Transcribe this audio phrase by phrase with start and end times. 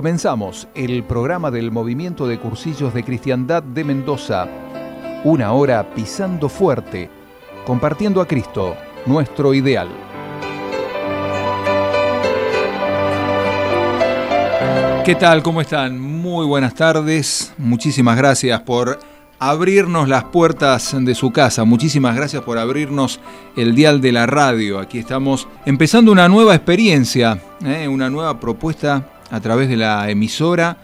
[0.00, 4.48] Comenzamos el programa del Movimiento de Cursillos de Cristiandad de Mendoza.
[5.24, 7.10] Una hora pisando fuerte,
[7.66, 9.88] compartiendo a Cristo, nuestro ideal.
[15.04, 15.42] ¿Qué tal?
[15.42, 16.00] ¿Cómo están?
[16.00, 17.52] Muy buenas tardes.
[17.58, 19.00] Muchísimas gracias por
[19.38, 21.64] abrirnos las puertas de su casa.
[21.64, 23.20] Muchísimas gracias por abrirnos
[23.54, 24.78] el dial de la radio.
[24.78, 27.86] Aquí estamos empezando una nueva experiencia, ¿eh?
[27.86, 30.78] una nueva propuesta a través de la emisora,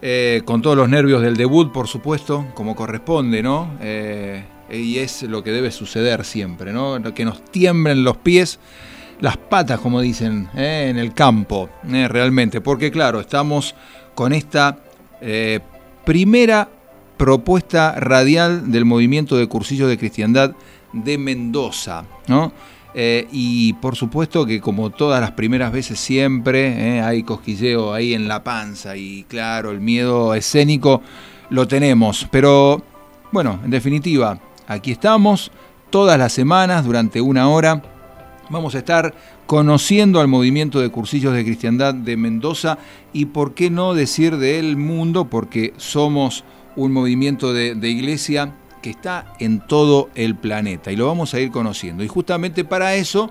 [0.00, 3.76] eh, con todos los nervios del debut, por supuesto, como corresponde, ¿no?
[3.80, 7.02] Eh, y es lo que debe suceder siempre, ¿no?
[7.14, 8.60] Que nos tiemblen los pies,
[9.20, 10.86] las patas, como dicen, ¿eh?
[10.90, 12.60] en el campo, realmente.
[12.60, 13.74] Porque, claro, estamos
[14.14, 14.78] con esta
[16.04, 16.68] primera
[17.16, 20.52] propuesta radial del movimiento de cursillos de cristiandad
[20.92, 22.52] de Mendoza, ¿no?
[23.00, 28.12] Eh, y por supuesto que como todas las primeras veces siempre eh, hay cosquilleo ahí
[28.12, 31.00] en la panza y claro, el miedo escénico
[31.48, 32.26] lo tenemos.
[32.32, 32.82] Pero
[33.30, 35.52] bueno, en definitiva, aquí estamos
[35.90, 37.80] todas las semanas durante una hora.
[38.50, 39.14] Vamos a estar
[39.46, 42.78] conociendo al movimiento de cursillos de cristiandad de Mendoza
[43.12, 46.42] y por qué no decir del mundo, porque somos
[46.74, 51.40] un movimiento de, de iglesia que está en todo el planeta y lo vamos a
[51.40, 52.02] ir conociendo.
[52.04, 53.30] Y justamente para eso,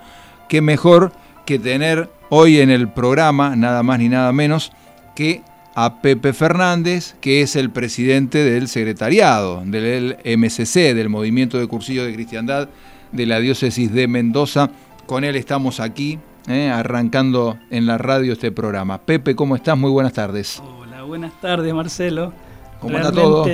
[0.49, 1.11] qué mejor
[1.45, 4.71] que tener hoy en el programa, nada más ni nada menos,
[5.15, 5.41] que
[5.75, 12.03] a Pepe Fernández, que es el presidente del secretariado del MCC, del Movimiento de Cursillo
[12.03, 12.69] de Cristiandad
[13.11, 14.71] de la Diócesis de Mendoza.
[15.05, 18.97] Con él estamos aquí, eh, arrancando en la radio este programa.
[18.97, 19.77] Pepe, ¿cómo estás?
[19.77, 20.61] Muy buenas tardes.
[20.79, 22.33] Hola, buenas tardes, Marcelo.
[22.79, 23.45] ¿Cómo está todo?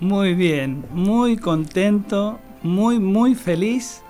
[0.00, 4.02] Muy bien, muy contento, muy, muy feliz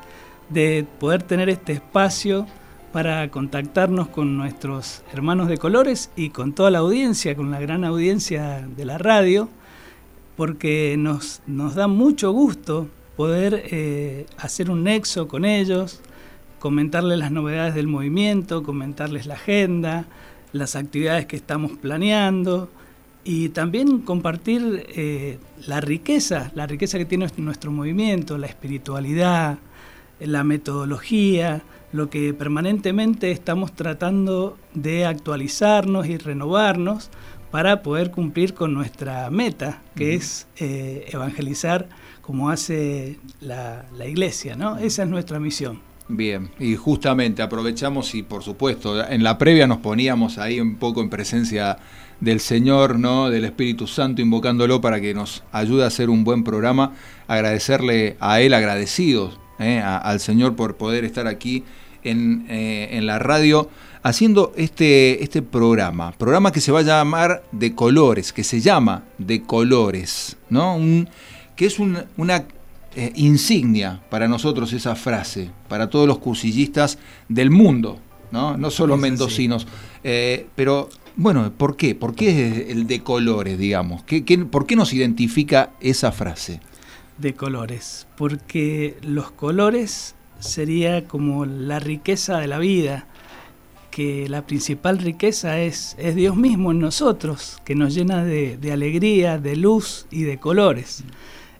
[0.48, 2.48] de poder tener este espacio
[2.92, 7.84] para contactarnos con nuestros hermanos de colores y con toda la audiencia, con la gran
[7.84, 9.48] audiencia de la radio,
[10.36, 16.00] porque nos, nos da mucho gusto poder eh, hacer un nexo con ellos,
[16.58, 20.06] comentarles las novedades del movimiento, comentarles la agenda,
[20.50, 22.70] las actividades que estamos planeando,
[23.28, 29.58] y también compartir eh, la riqueza, la riqueza que tiene nuestro movimiento, la espiritualidad,
[30.20, 37.10] la metodología, lo que permanentemente estamos tratando de actualizarnos y renovarnos
[37.50, 41.88] para poder cumplir con nuestra meta, que es eh, evangelizar
[42.22, 44.78] como hace la, la iglesia, ¿no?
[44.78, 45.80] Esa es nuestra misión.
[46.08, 51.00] Bien, y justamente aprovechamos y por supuesto en la previa nos poníamos ahí un poco
[51.00, 51.78] en presencia
[52.20, 53.30] del Señor, ¿no?
[53.30, 56.92] del Espíritu Santo, invocándolo para que nos ayude a hacer un buen programa.
[57.28, 59.80] Agradecerle a Él, agradecidos ¿eh?
[59.80, 61.64] al Señor por poder estar aquí
[62.04, 63.68] en, eh, en, la radio
[64.02, 66.12] haciendo este, este programa.
[66.12, 70.76] Programa que se va a llamar De Colores, que se llama De Colores, ¿no?
[70.76, 71.08] Un,
[71.56, 72.44] que es una
[72.94, 76.98] eh, insignia para nosotros esa frase, para todos los cursillistas
[77.28, 77.98] del mundo,
[78.30, 79.66] no, no solo mendocinos.
[80.54, 81.94] pero bueno, ¿por qué?
[81.94, 84.02] ¿Por qué el de colores, digamos?
[84.04, 86.60] ¿Qué, por qué nos identifica esa frase?
[87.16, 93.06] De colores, porque los colores sería como la riqueza de la vida,
[93.90, 98.72] que la principal riqueza es, es Dios mismo en nosotros, que nos llena de, de
[98.72, 101.02] alegría, de luz y de colores.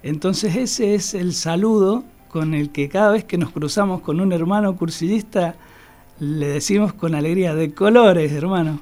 [0.03, 4.35] Entonces ese es el saludo con el que cada vez que nos cruzamos con un
[4.35, 5.55] hermano cursillista,
[6.21, 8.81] le decimos con alegría, de colores, hermano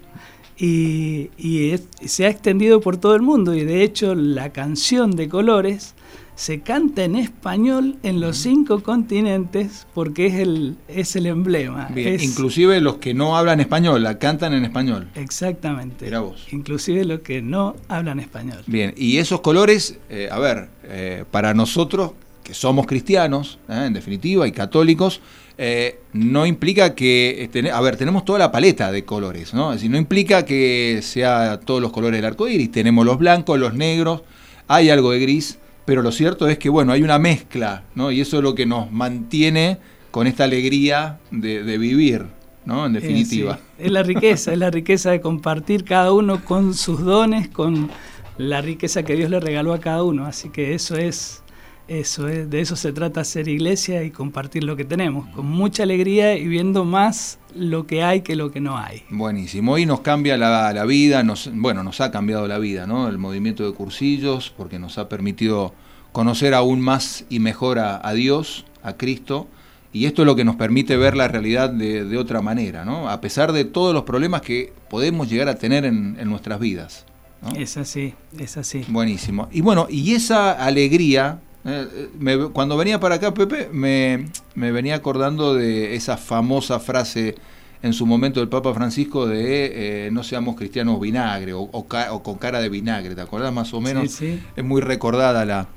[0.58, 5.94] y, se ha extendido por todo el mundo y de hecho la canción de colores
[6.36, 11.88] se canta en español en los cinco continentes porque es el, es el emblema.
[11.94, 15.08] inclusive los que no hablan español la cantan en español.
[15.14, 16.10] Exactamente.
[16.50, 18.62] Inclusive los que no hablan español.
[18.66, 22.12] Bien, y esos colores, eh, a ver, eh, para nosotros
[22.42, 25.20] que somos cristianos, eh, en definitiva, y católicos,
[25.56, 29.70] eh, no implica que, este, a ver, tenemos toda la paleta de colores, ¿no?
[29.70, 33.58] Es decir, no implica que sea todos los colores del arco iris, tenemos los blancos,
[33.58, 34.22] los negros,
[34.66, 38.10] hay algo de gris, pero lo cierto es que, bueno, hay una mezcla, ¿no?
[38.10, 39.78] Y eso es lo que nos mantiene
[40.10, 42.26] con esta alegría de, vivir,
[42.64, 42.86] ¿no?
[42.86, 43.60] En definitiva.
[43.78, 47.90] Es la riqueza, es la riqueza de compartir cada uno con sus dones, con
[48.38, 51.43] la riqueza que Dios le regaló a cada uno, así que eso es
[51.86, 55.82] eso es, de eso se trata ser iglesia y compartir lo que tenemos, con mucha
[55.82, 59.02] alegría y viendo más lo que hay que lo que no hay.
[59.10, 63.08] Buenísimo, hoy nos cambia la, vida, nos, bueno, nos ha cambiado la vida, ¿no?
[63.08, 65.74] El movimiento de cursillos, porque nos ha permitido
[66.12, 69.48] conocer aún más y mejor a, Dios, a Cristo,
[69.92, 73.10] y esto es lo que nos permite ver la realidad de, otra manera, ¿no?
[73.10, 77.04] A pesar de todos los problemas que podemos llegar a tener en, nuestras vidas.
[77.56, 78.84] Es así, es así.
[78.88, 79.48] Buenísimo.
[79.52, 85.94] Y bueno, y esa alegría, eh, cuando venía para acá, Pepe, me, venía acordando de
[85.94, 87.34] esa famosa frase
[87.82, 91.68] en su momento del Papa Francisco de eh, no seamos cristianos vinagre o,
[92.22, 94.10] con cara de vinagre, ¿te acordás más o menos?
[94.10, 94.42] Sí, sí.
[94.56, 95.68] Es muy recordada la,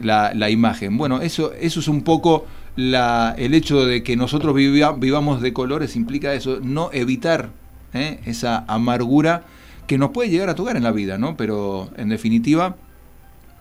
[0.00, 0.96] la, imagen.
[0.96, 2.46] Bueno, eso, eso es un poco
[2.76, 7.50] la, el hecho de que nosotros vivamos de colores implica eso, no evitar
[7.94, 8.20] ¿eh?
[8.26, 9.44] esa amargura
[9.86, 11.36] que nos puede llegar a tocar en la vida, ¿no?
[11.36, 12.76] Pero en definitiva,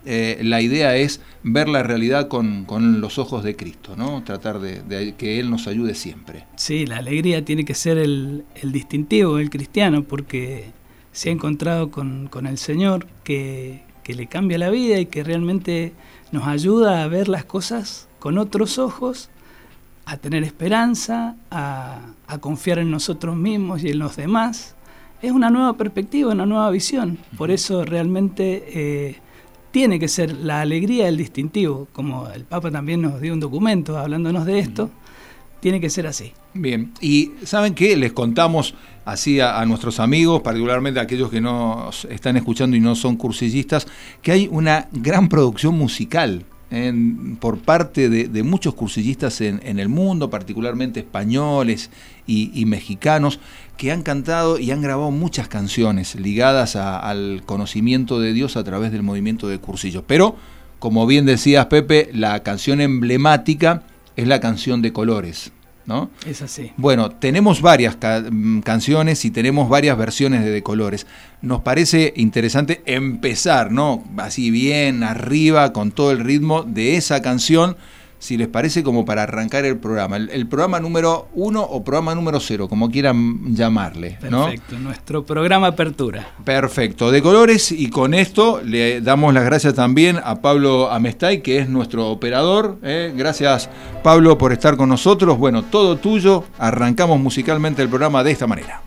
[0.05, 2.65] eh, la idea es ver la realidad con,
[3.01, 4.23] los ojos de Cristo, ¿no?
[4.23, 6.45] Tratar de, que Él nos ayude siempre.
[6.55, 10.71] Sí, la alegría tiene que ser el, distintivo del cristiano porque
[11.11, 15.93] se ha encontrado con, el Señor que, que le cambia la vida y que realmente
[16.31, 19.29] nos ayuda a ver las cosas con otros ojos,
[20.05, 21.99] a tener esperanza, a,
[22.39, 24.75] confiar en nosotros mismos y en los demás.
[25.21, 27.17] Es una nueva perspectiva, una nueva visión.
[27.37, 29.15] Por eso realmente eh,
[29.75, 33.97] tiene que ser la alegría el distintivo, como el Papa también nos dio un documento
[33.97, 34.89] hablándonos de esto,
[35.59, 36.31] tiene que ser así.
[36.53, 37.97] Bien, y ¿saben qué?
[37.97, 38.73] Les contamos
[39.03, 43.85] así a, nuestros amigos, particularmente a aquellos que nos están escuchando y no son cursillistas,
[44.21, 46.45] que hay una gran producción musical
[47.39, 51.89] por parte de, muchos cursillistas en, el mundo, particularmente españoles
[52.27, 53.39] y, mexicanos,
[53.77, 58.91] que han cantado y han grabado muchas canciones ligadas al conocimiento de Dios a través
[58.91, 60.03] del movimiento de cursillos.
[60.07, 60.35] Pero,
[60.79, 63.83] como bien decías Pepe, la canción emblemática
[64.15, 65.51] es la canción de colores.
[65.85, 66.09] ¿No?
[66.25, 66.71] Es así.
[66.77, 71.07] Bueno, tenemos varias mm, canciones y tenemos varias versiones de, de colores.
[71.41, 74.03] Nos parece interesante empezar, ¿no?
[74.17, 77.77] Así bien arriba con todo el ritmo de esa canción
[78.19, 80.17] si les parece, como para arrancar el programa.
[80.17, 84.17] El, programa número uno o programa número cero, como quieran llamarle.
[84.21, 86.27] Perfecto, nuestro programa Apertura.
[86.43, 91.59] Perfecto, de colores y con esto le damos las gracias también a Pablo Amestay, que
[91.59, 92.77] es nuestro operador.
[92.83, 93.13] ¿eh?
[93.15, 93.69] Gracias
[94.03, 95.37] Pablo por estar con nosotros.
[95.37, 96.43] Bueno, todo tuyo.
[96.57, 98.81] Arrancamos musicalmente el programa de esta manera.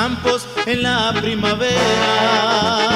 [0.00, 2.88] Campos en la primavera.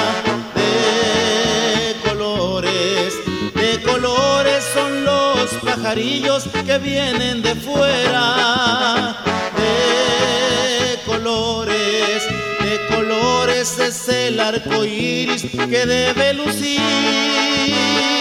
[0.55, 3.13] De colores,
[3.53, 9.17] de colores son los pajarillos que vienen de fuera.
[9.61, 12.23] De colores,
[12.65, 18.14] de colores es el arco iris que debe lucir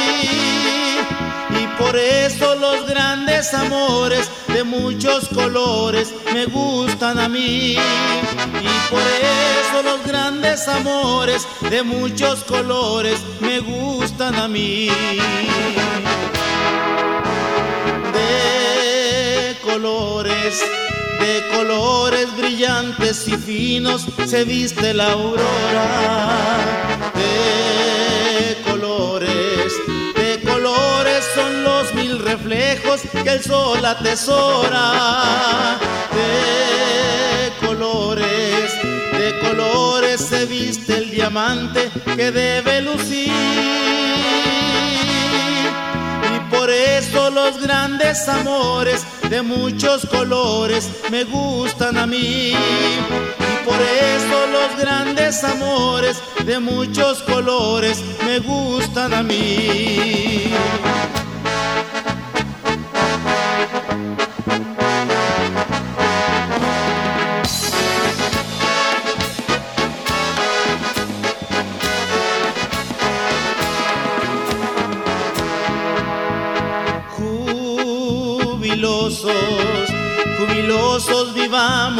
[1.94, 7.74] por eso los grandes amores de muchos colores me gustan a mí.
[7.74, 14.88] Y por eso los grandes amores de muchos colores me gustan a mí.
[18.12, 20.64] De colores,
[21.20, 26.73] de colores brillantes y finos se viste la aurora.
[32.44, 35.78] Reflejos que el sol atesora.
[36.12, 38.72] De colores,
[39.12, 43.32] de colores se viste el diamante que debe lucir.
[46.34, 52.52] Y por eso los grandes amores de muchos colores me gustan a mí.
[52.52, 60.43] Y por eso los grandes amores de muchos colores me gustan a mí.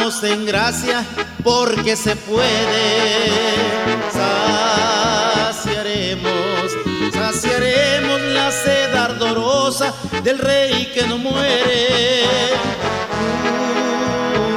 [0.05, 1.03] En gracia
[1.43, 2.45] porque se puede.
[5.63, 6.71] Saciaremos,
[7.11, 12.27] saciaremos la sed ardorosa del rey que no muere.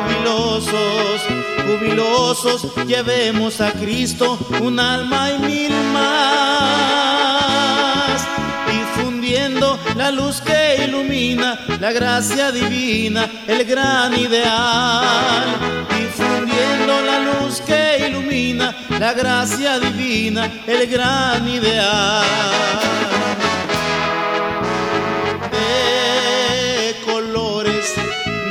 [0.06, 1.22] Jubilosos,
[1.66, 6.58] jubilosos, llevemos a Cristo un alma y mil más
[9.96, 10.67] la luz que
[11.36, 15.44] la gracia divina, el gran ideal.
[15.90, 22.24] Difundiendo la luz que ilumina, la gracia divina, el gran ideal.
[25.50, 27.94] De colores,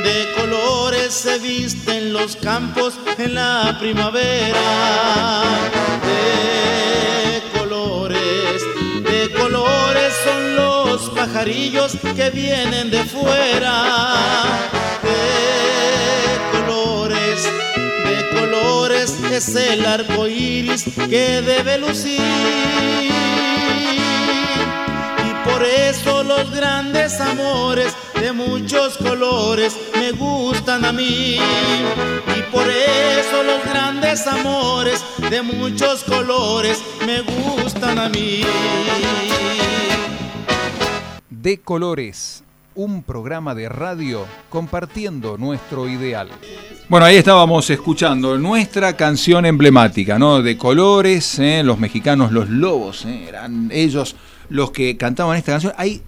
[0.04, 5.42] de colores se visten los campos en la primavera.
[6.06, 8.62] De colores
[9.18, 14.44] de colores son los pajarillos que vienen de fuera.
[15.02, 17.42] De colores,
[18.04, 22.20] de colores es el arco iris que debe lucir.
[25.28, 31.40] Y por eso los grandes amores de muchos colores me gustan a mí.
[32.36, 37.57] Y por eso los grandes amores de muchos colores me gustan
[37.96, 38.42] a mí.
[41.30, 46.28] De Colores, un programa de radio compartiendo nuestro ideal.
[46.88, 50.42] Bueno, ahí estábamos escuchando nuestra canción emblemática, ¿no?
[50.42, 51.62] De colores, ¿eh?
[51.62, 53.26] los mexicanos, los lobos, ¿eh?
[53.28, 54.16] eran ellos
[54.50, 55.72] los que cantaban esta canción.
[55.76, 56.02] Hay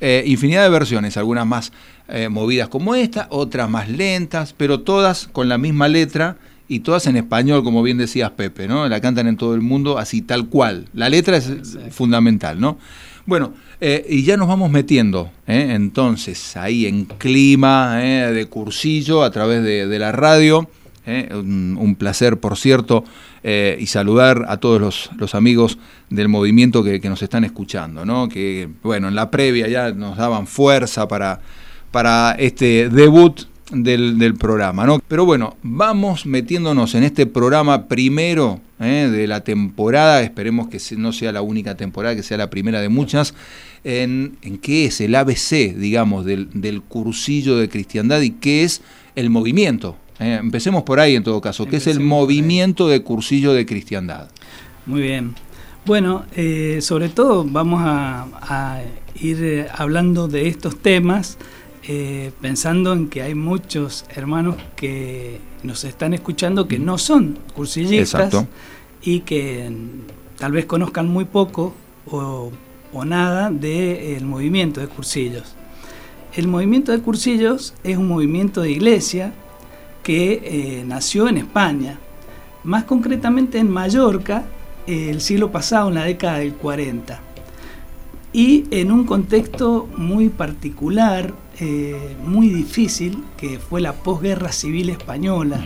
[0.00, 1.72] eh, infinidad de versiones, algunas más
[2.08, 6.36] eh, movidas como esta, otras más lentas, pero todas con la misma letra
[6.72, 8.88] y todas en español, como bien decías Pepe, ¿no?
[8.88, 10.86] La cantan en todo el mundo así tal cual.
[10.94, 11.52] La letra es
[11.90, 12.78] fundamental, ¿no?
[13.26, 19.62] Bueno, eh, y ya nos vamos metiendo, entonces, ahí en clima de cursillo a través
[19.62, 20.68] de, la radio.
[21.06, 23.04] un, placer, por cierto,
[23.44, 25.78] eh, y saludar a todos los, amigos
[26.10, 28.28] del movimiento que, nos están escuchando, ¿no?
[28.28, 31.40] que bueno, en la previa ya nos daban fuerza para,
[31.90, 34.86] para este debut del, programa.
[34.86, 35.00] ¿no?
[35.08, 39.08] Pero bueno, vamos metiéndonos en este programa primero ¿eh?
[39.10, 42.88] de la temporada, esperemos que no sea la única temporada, que sea la primera de
[42.88, 43.34] muchas,
[43.84, 48.82] en, en qué es el ABC, digamos, del, del cursillo de cristiandad y qué es
[49.16, 53.52] el movimiento eh, empecemos por ahí en todo caso, que es el movimiento de cursillo
[53.54, 54.28] de cristiandad.
[54.86, 55.34] Muy bien.
[55.84, 58.82] Bueno, eh, sobre todo vamos a,
[59.20, 61.38] ir hablando de estos temas
[62.40, 68.46] pensando en que hay muchos hermanos que nos están escuchando que no son cursillistas
[69.02, 69.70] y que
[70.38, 71.74] tal vez conozcan muy poco
[72.06, 72.52] o,
[72.92, 75.54] o nada del movimiento de cursillos.
[76.34, 79.32] El movimiento de cursillos es un movimiento de iglesia
[80.02, 81.98] que eh, nació en España,
[82.64, 84.44] más concretamente en Mallorca,
[84.86, 87.20] el siglo pasado, en la década del 40,
[88.32, 95.64] y en un contexto muy particular, eh, muy difícil, que fue la posguerra civil española,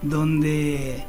[0.00, 1.04] donde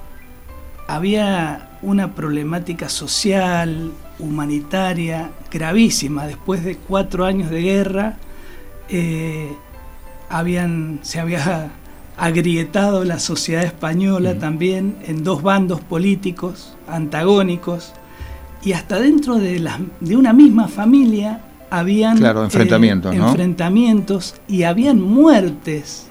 [0.88, 6.28] había una problemática social, humanitaria, gravísima.
[6.28, 8.18] Después de cuatro años de guerra,
[8.90, 9.54] eh,
[10.28, 11.72] habían, se había
[12.18, 17.94] agrietado la sociedad española también en dos bandos políticos antagónicos.
[18.66, 24.64] Y hasta dentro de, la, de una misma familia habían claro, enfrentamientos, eh, enfrentamientos y
[24.64, 26.08] habían muertes,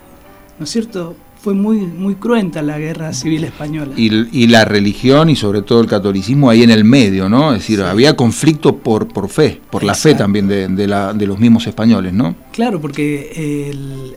[0.58, 1.16] ¿no es cierto?
[1.40, 3.92] fue muy, muy cruenta la guerra civil española.
[3.96, 7.52] Y, la religión y sobre todo el catolicismo ahí en el medio, ¿no?
[7.52, 11.38] Es decir, había conflicto por, por fe, por la fe también de, la, de, los
[11.38, 12.34] mismos españoles, ¿no?
[12.52, 14.14] Claro, porque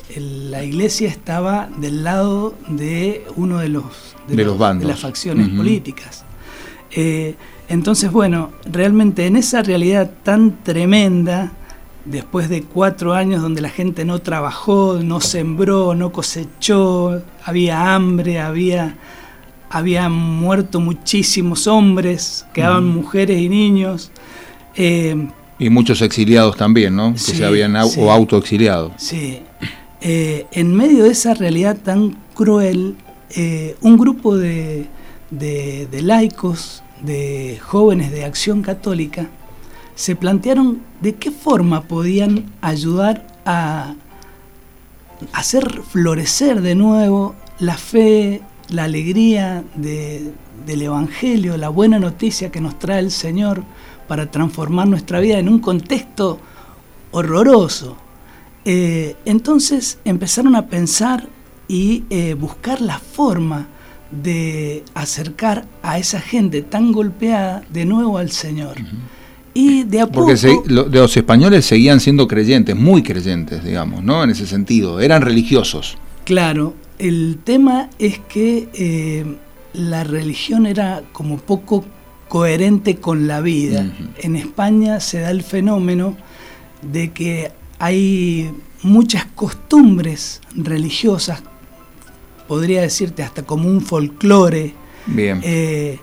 [0.49, 4.87] la iglesia estaba del lado de uno de los, de, los, bandos.
[4.87, 6.25] de las facciones políticas.
[6.93, 7.35] Eh,
[7.69, 11.53] entonces, bueno, realmente en esa realidad tan tremenda,
[12.05, 18.39] después de cuatro años donde la gente no trabajó, no sembró, no cosechó, había hambre,
[18.39, 18.97] había,
[19.69, 24.11] había muerto muchísimos hombres, quedaban mujeres y niños.
[24.75, 25.27] Eh,
[25.59, 27.13] y muchos exiliados también, ¿no?
[27.13, 28.91] que se habían o autoexiliado.
[28.97, 29.43] Sí.
[30.01, 32.95] Eh, en medio de esa realidad tan cruel,
[33.35, 34.87] eh, un grupo de,
[35.31, 39.27] de laicos, de jóvenes de acción católica,
[39.95, 43.95] se plantearon de qué forma podían ayudar a
[45.33, 52.79] hacer florecer de nuevo la fe, la alegría del Evangelio, la buena noticia que nos
[52.79, 53.63] trae el Señor
[54.07, 56.39] para transformar nuestra vida en un contexto
[57.11, 57.97] horroroso.
[58.65, 61.27] Eh, entonces empezaron a pensar
[61.67, 63.67] y eh, buscar la forma
[64.11, 68.75] de acercar a esa gente tan golpeada de nuevo al Señor.
[69.53, 70.35] Y de a Porque
[70.67, 74.23] los españoles seguían siendo creyentes, muy creyentes, digamos, ¿no?
[74.23, 75.97] En ese sentido, eran religiosos.
[76.23, 79.25] Claro, el tema es que eh,
[79.73, 81.83] la religión era como poco
[82.27, 83.91] coherente con la vida.
[84.19, 86.15] En España se da el fenómeno
[86.81, 88.51] de que hay
[88.83, 91.43] muchas costumbres religiosas,
[92.51, 94.73] podría decirte hasta como un folclore
[95.15, 95.97] eh,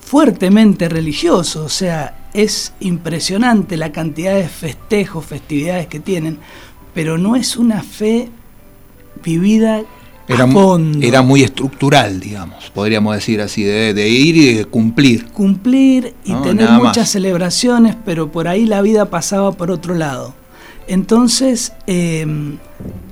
[0.00, 6.38] fuertemente religioso, o sea, es impresionante la cantidad de festejos, festividades que tienen,
[6.94, 8.28] pero no es una fe
[9.22, 9.84] vivida
[10.26, 10.48] Era,
[11.00, 15.26] era muy estructural, digamos, podríamos decir así, de, ir y de cumplir.
[15.26, 20.34] Cumplir y tener muchas celebraciones, pero por ahí la vida pasaba por otro lado.
[20.88, 22.58] Entonces, em,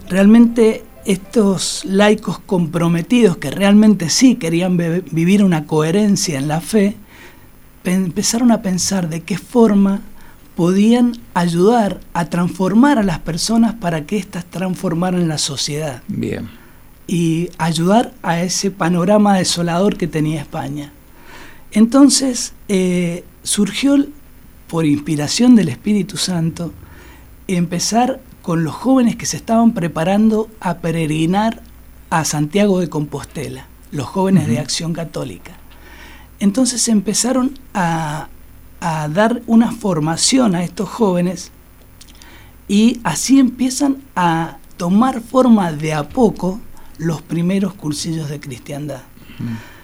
[0.09, 6.97] realmente estos laicos comprometidos que realmente sí querían vivir una coherencia en la fe,
[7.85, 10.01] empezaron a pensar de qué forma
[10.57, 16.03] podían ayudar a transformar a las personas para que éstas transformaran la sociedad.
[16.09, 16.49] Bien.
[17.07, 20.93] Y ayudar a ese panorama desolador que tenía España.
[21.73, 24.07] Entonces eh, surgió,
[24.69, 26.73] por inspiración del Espíritu Santo,
[27.49, 31.63] empezar con los jóvenes que se estaban preparando a peregrinar
[32.11, 35.53] a Santiago de Compostela, los jóvenes de Acción Católica.
[36.41, 38.29] Entonces empezaron a,
[38.81, 41.53] a dar una formación a estos jóvenes
[42.69, 46.61] y así empiezan a tomar forma de a poco
[46.99, 49.03] los primeros cursillos de cristiandad.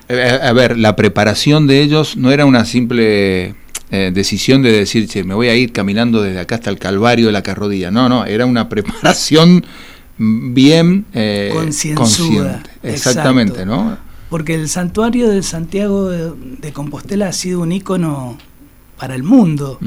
[0.08, 3.54] A ver, la preparación de ellos no era una simple
[3.90, 7.26] eh, decisión de decir, che, me voy a ir caminando desde acá hasta el Calvario
[7.26, 7.90] de la Carrodilla.
[7.90, 9.64] No, no, era una preparación
[10.18, 11.50] bien eh,
[11.94, 12.70] consciente.
[12.82, 13.96] Exactamente, ¿no?
[14.28, 18.36] Porque el santuario de Santiago de, Compostela ha sido un ícono
[18.98, 19.78] para el mundo,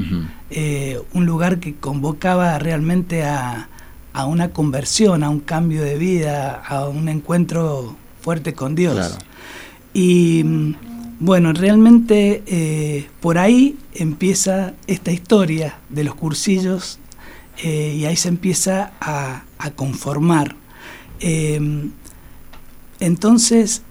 [0.50, 3.68] eh, un lugar que convocaba realmente a,
[4.26, 9.16] una conversión, a un cambio de vida, a un encuentro fuerte con Dios.
[9.94, 10.74] Y mm,
[11.22, 16.98] bueno, realmente eh, por ahí empieza esta historia de los cursillos
[17.62, 19.44] eh, y ahí se empieza a,
[19.76, 20.56] conformar.
[21.20, 21.92] Em,
[22.98, 23.82] entonces,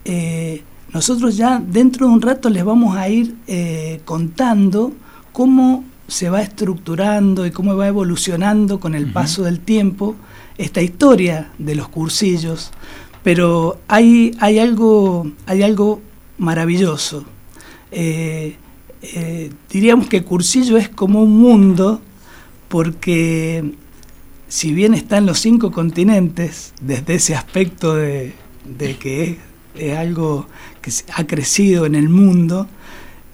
[0.94, 3.38] nosotros ya dentro de un rato les vamos a ir
[4.04, 4.91] contando
[5.32, 10.17] cómo se va estructurando y cómo va evolucionando con el paso del tiempo
[10.58, 12.72] esta historia de los cursillos,
[13.24, 16.02] pero hay, hay, algo, hay algo
[16.41, 17.23] maravilloso.
[17.91, 18.56] Eh,
[19.01, 22.01] eh, diríamos que cursillo es como un mundo
[22.67, 23.73] porque
[24.47, 28.34] si bien está en los cinco continentes, desde ese aspecto de,
[28.99, 29.38] que
[29.75, 30.47] es, algo
[30.82, 32.67] que ha crecido en el mundo,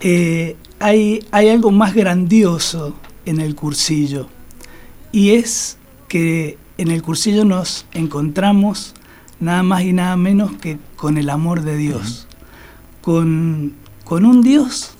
[0.00, 2.94] eh, hay, algo más grandioso
[3.24, 4.28] en el cursillo
[5.12, 8.94] y es que en el cursillo nos encontramos
[9.40, 12.27] nada más y nada menos que con el amor de Dios,
[13.00, 14.92] con, con un Dios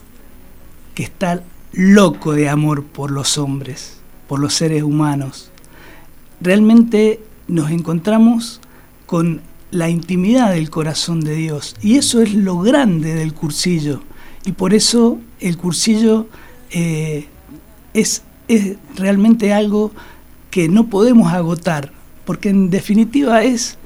[0.95, 5.51] que está loco de amor por los hombres, por los seres humanos.
[6.41, 8.61] Realmente nos encontramos
[9.07, 14.03] con la intimidad del corazón de Dios y eso es lo grande del cursillo
[14.45, 16.27] y por eso el cursillo
[16.71, 17.27] eh,
[17.95, 18.23] es,
[18.97, 19.93] realmente algo
[20.51, 21.93] que no podemos agotar,
[22.25, 23.78] porque en definitiva es,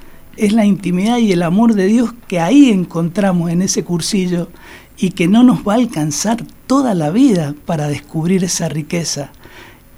[0.47, 4.49] es la intimidad y el amor de Dios que ahí encontramos en ese cursillo
[4.99, 9.33] y que no nos va a alcanzar toda la vida para descubrir esa riqueza.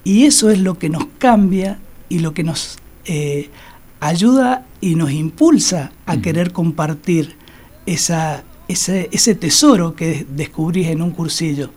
[0.05, 1.79] Y eso es lo que nos cambia
[2.09, 3.51] y lo que nos eh,
[4.01, 7.37] ayuda y nos impulsa a querer compartir
[7.87, 11.71] esa, ese, ese tesoro que descubrís en un cursillo.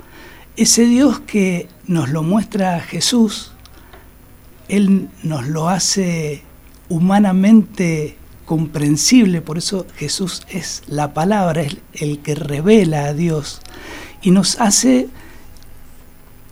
[0.58, 3.54] Ese Dios que nos lo muestra Jesús,
[4.68, 6.44] Él nos lo hace
[6.90, 8.17] humanamente
[8.48, 13.62] comprensible, por eso Jesús es la palabra, es el que revela a Dios
[14.24, 15.10] y nos hace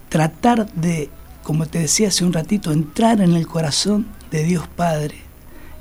[0.09, 1.09] tratar de,
[1.41, 5.15] como te decía hace un ratito, entrar en el corazón de Dios Padre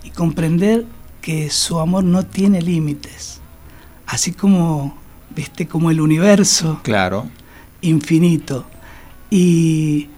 [0.03, 0.87] y comprender
[1.21, 3.43] que su amor no tiene límites
[4.07, 4.97] así como,
[5.35, 6.81] viste, como el universo.
[6.83, 7.27] Claro.
[7.81, 8.65] Infinito.
[9.31, 10.09] Y,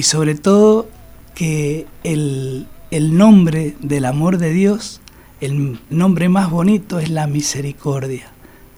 [0.00, 0.88] sobre todo
[1.34, 5.00] que el, el nombre del amor de Dios,
[5.42, 8.30] el nombre más bonito es la misericordia,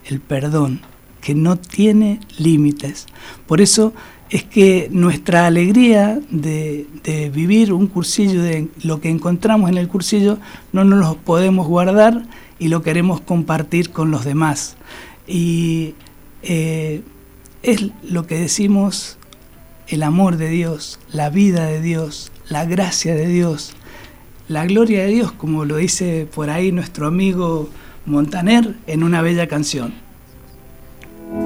[0.07, 0.81] el perdón,
[1.21, 3.07] que no tiene límites.
[3.47, 3.93] Por eso
[4.31, 6.87] es que nuestra alegría de,
[7.35, 10.39] vivir un cursillo, de lo que encontramos en el cursillo,
[10.73, 12.25] no nos lo podemos guardar
[12.59, 14.77] y lo queremos compartir con los demás.
[15.27, 15.95] Y
[16.43, 17.03] eh,
[17.63, 19.19] es lo que decimos
[19.87, 23.75] el amor de Dios, la vida de Dios, la gracia de Dios,
[24.49, 27.69] la gloria de Dios, como lo dice por ahí nuestro amigo
[28.07, 29.95] Montaner en una bella canción.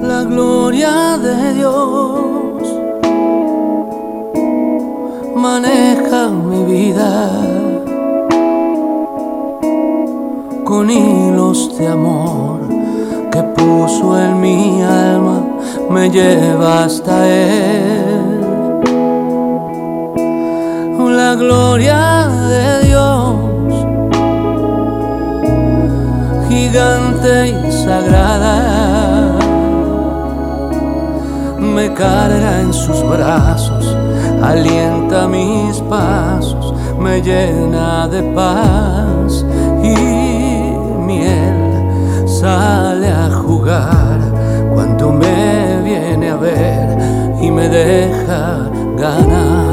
[0.01, 2.63] La gloria de Dios
[5.35, 7.31] maneja mi vida
[10.65, 12.59] con hilos de amor
[13.31, 15.41] que puso en mi alma,
[15.89, 18.39] me lleva hasta Él.
[21.29, 22.88] La gloria de Dios
[26.69, 29.35] gigante y sagrada.
[31.59, 33.95] Me carga en sus brazos,
[34.41, 39.45] alienta mis pasos, me llena de paz
[39.83, 39.95] y
[41.05, 42.27] miel.
[42.27, 44.19] Sale a jugar
[44.73, 46.97] cuando me viene a ver
[47.41, 49.69] y me deja ganar.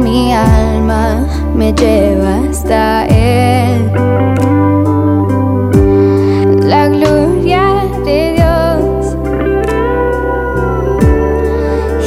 [0.00, 3.90] Mi alma, me lleva hasta Él.
[6.62, 9.16] La gloria de Dios,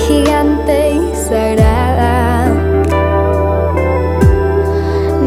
[0.07, 2.51] gigante y sagrada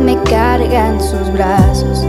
[0.04, 2.04] me carga en sus brazos,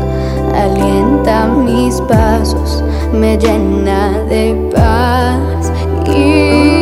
[0.56, 5.72] alienta mis pasos, me llena de paz
[6.06, 6.77] y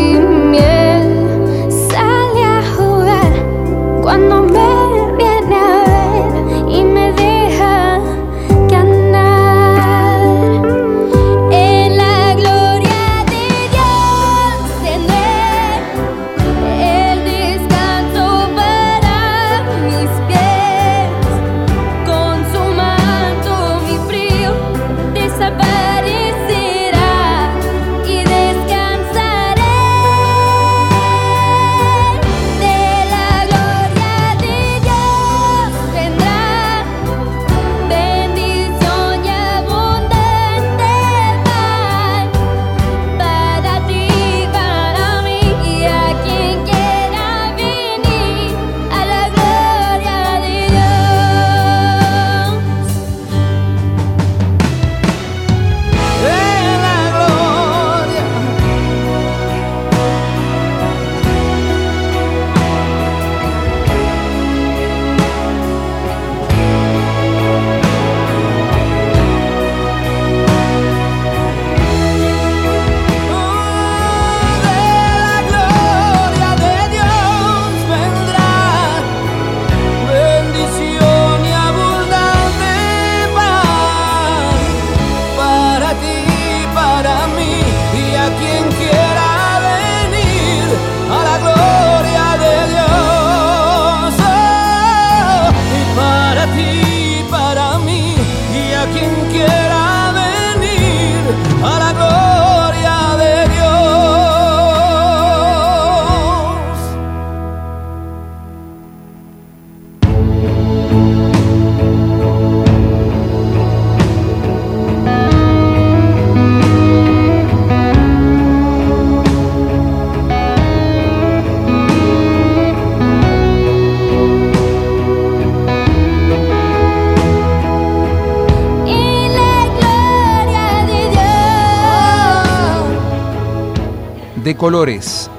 [134.55, 135.29] De colores,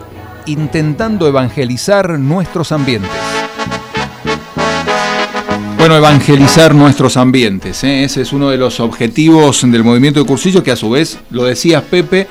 [0.45, 3.11] intentando evangelizar nuestros ambientes.
[5.79, 8.05] Bueno, evangelizar nuestros ambientes, ¿eh?
[8.05, 11.45] ese es uno de los objetivos del movimiento de cursillo que a su vez, lo
[11.45, 12.27] decías Pepe,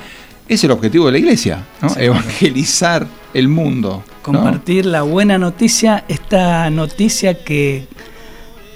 [0.46, 1.88] es el objetivo de la iglesia, ¿no?
[1.98, 4.04] evangelizar el mundo.
[4.06, 4.22] ¿no?
[4.22, 7.88] Compartir la buena noticia, esta noticia que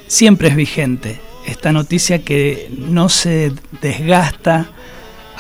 [0.09, 4.73] siempre es vigente, esta noticia que no se desgasta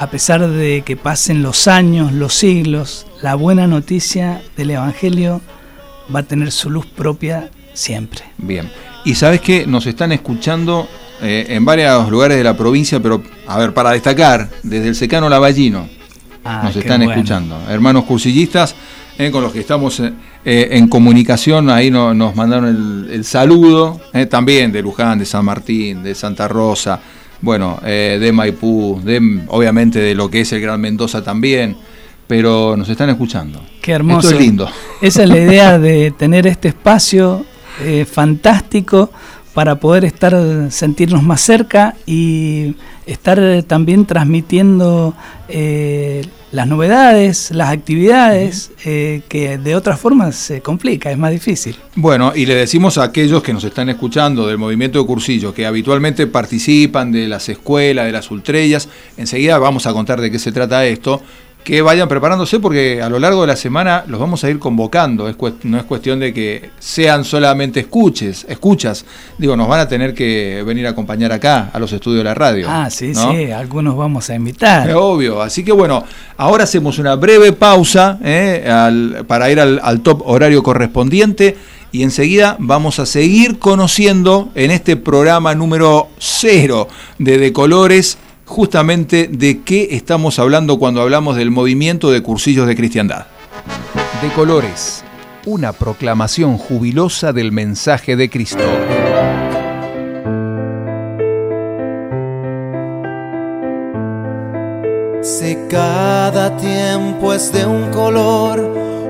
[0.00, 5.42] a pesar de que pasen los años, los siglos, la buena noticia del Evangelio
[6.14, 8.22] va a tener su luz propia siempre.
[8.38, 8.70] Bien.
[9.04, 10.88] Y sabes que nos están escuchando
[11.20, 15.28] eh, en varios lugares de la provincia, pero a ver, para destacar, desde el secano
[15.28, 15.86] Lavallino
[16.42, 17.12] Ah, nos están bueno.
[17.12, 17.60] escuchando.
[17.68, 18.74] Hermanos cursillistas,
[19.18, 20.12] eh, con los que estamos eh,
[20.70, 26.02] en comunicación, ahí no- nos mandaron el, el saludo, también de Luján, de San Martín,
[26.02, 26.98] de Santa Rosa,
[27.42, 31.76] bueno, eh, de Maipú, de, obviamente de lo que es el Gran Mendoza también,
[32.26, 33.61] pero nos están escuchando.
[33.81, 34.29] Qué hermoso.
[34.29, 34.68] Esto es lindo.
[35.00, 37.44] Esa es la idea de tener este espacio
[37.83, 39.11] eh, fantástico
[39.55, 40.37] para poder estar,
[40.70, 42.76] sentirnos más cerca y
[43.07, 45.14] estar también transmitiendo
[45.48, 51.76] eh, las novedades, las actividades, eh, que de otras formas se complica, es más difícil.
[51.94, 55.66] Bueno, y le decimos a aquellos que nos están escuchando del movimiento de cursillos, que
[55.66, 60.50] habitualmente participan de las escuelas, de las ultrellas, enseguida vamos a contar de qué se
[60.50, 61.22] trata esto,
[61.64, 65.29] que vayan preparándose porque a lo largo de la semana los vamos a ir convocando.
[65.29, 69.05] Es no es cuestión de que sean solamente escuches, escuchas.
[69.38, 72.35] Digo, nos van a tener que venir a acompañar acá a los estudios de la
[72.35, 72.66] radio.
[72.68, 74.88] Ah, sí, sí, algunos vamos a invitar.
[74.88, 75.42] Es obvio.
[75.42, 76.05] Así que bueno,
[76.37, 81.57] ahora hacemos una breve pausa eh, para ir al, al top horario correspondiente
[81.92, 88.18] y enseguida vamos a seguir conociendo en este programa número cero de De Colores
[88.50, 93.26] justamente de qué estamos hablando cuando hablamos del movimiento de cursillos de cristiandad.
[94.20, 95.04] De colores,
[95.46, 98.64] una proclamación jubilosa del mensaje de Cristo.
[105.22, 108.58] Si cada tiempo es de un color,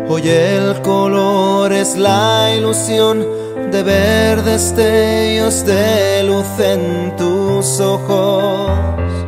[0.06, 3.26] hoy el color es la ilusión
[3.72, 9.19] de ver destellos de luz en tus ojos.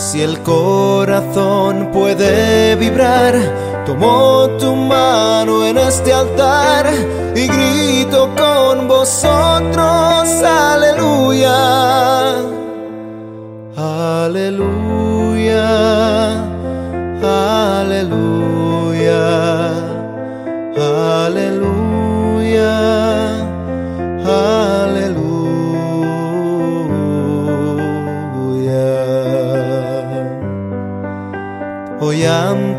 [0.00, 3.34] Si el corazón puede vibrar,
[3.84, 6.86] tomo tu mano en este altar
[7.36, 7.46] y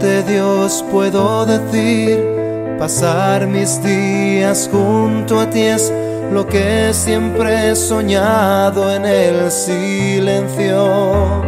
[0.02, 2.18] ante Dios puedo decir,
[2.80, 5.94] pasar mis días junto a ti es
[6.32, 11.44] lo que siempre he soñado en el silencio.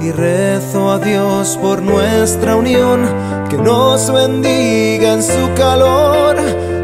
[0.00, 3.00] Y rezo a Dios por nuestra unión,
[3.48, 6.36] que nos bendiga en su calor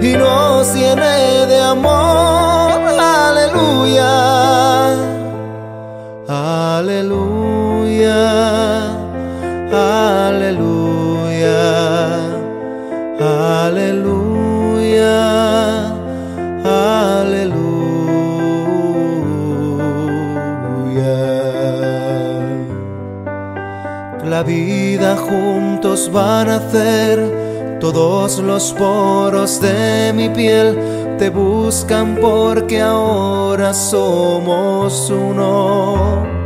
[0.02, 2.72] y nos llene de amor.
[2.98, 4.96] Aleluya.
[6.76, 7.36] Aleluya.
[9.76, 11.60] Aleluya,
[13.66, 15.12] aleluya,
[16.64, 17.66] aleluya.
[24.24, 30.78] La vida juntos van a hacer todos los poros de mi piel
[31.18, 36.45] te buscan porque ahora somos uno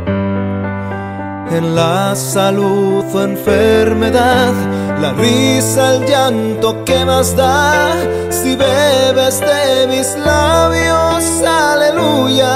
[1.51, 4.53] en la salud o enfermedad,
[5.01, 7.93] la risa, el llanto, ¿qué más da?
[8.29, 12.55] Si bebes de mis labios, aleluya,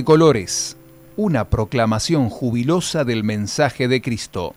[0.00, 0.78] De colores,
[1.16, 4.54] una proclamación jubilosa del mensaje de Cristo.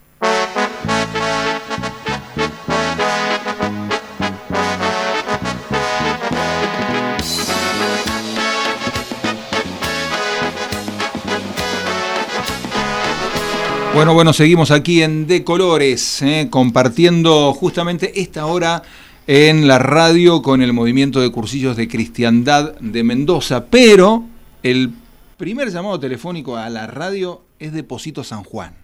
[13.94, 18.84] Bueno, bueno, seguimos aquí en De Colores, eh, compartiendo justamente esta hora
[19.28, 24.24] en la radio con el movimiento de cursillos de cristiandad de Mendoza, pero
[24.64, 25.03] el
[25.44, 28.76] primer llamado telefónico a la radio es de Posito San Juan.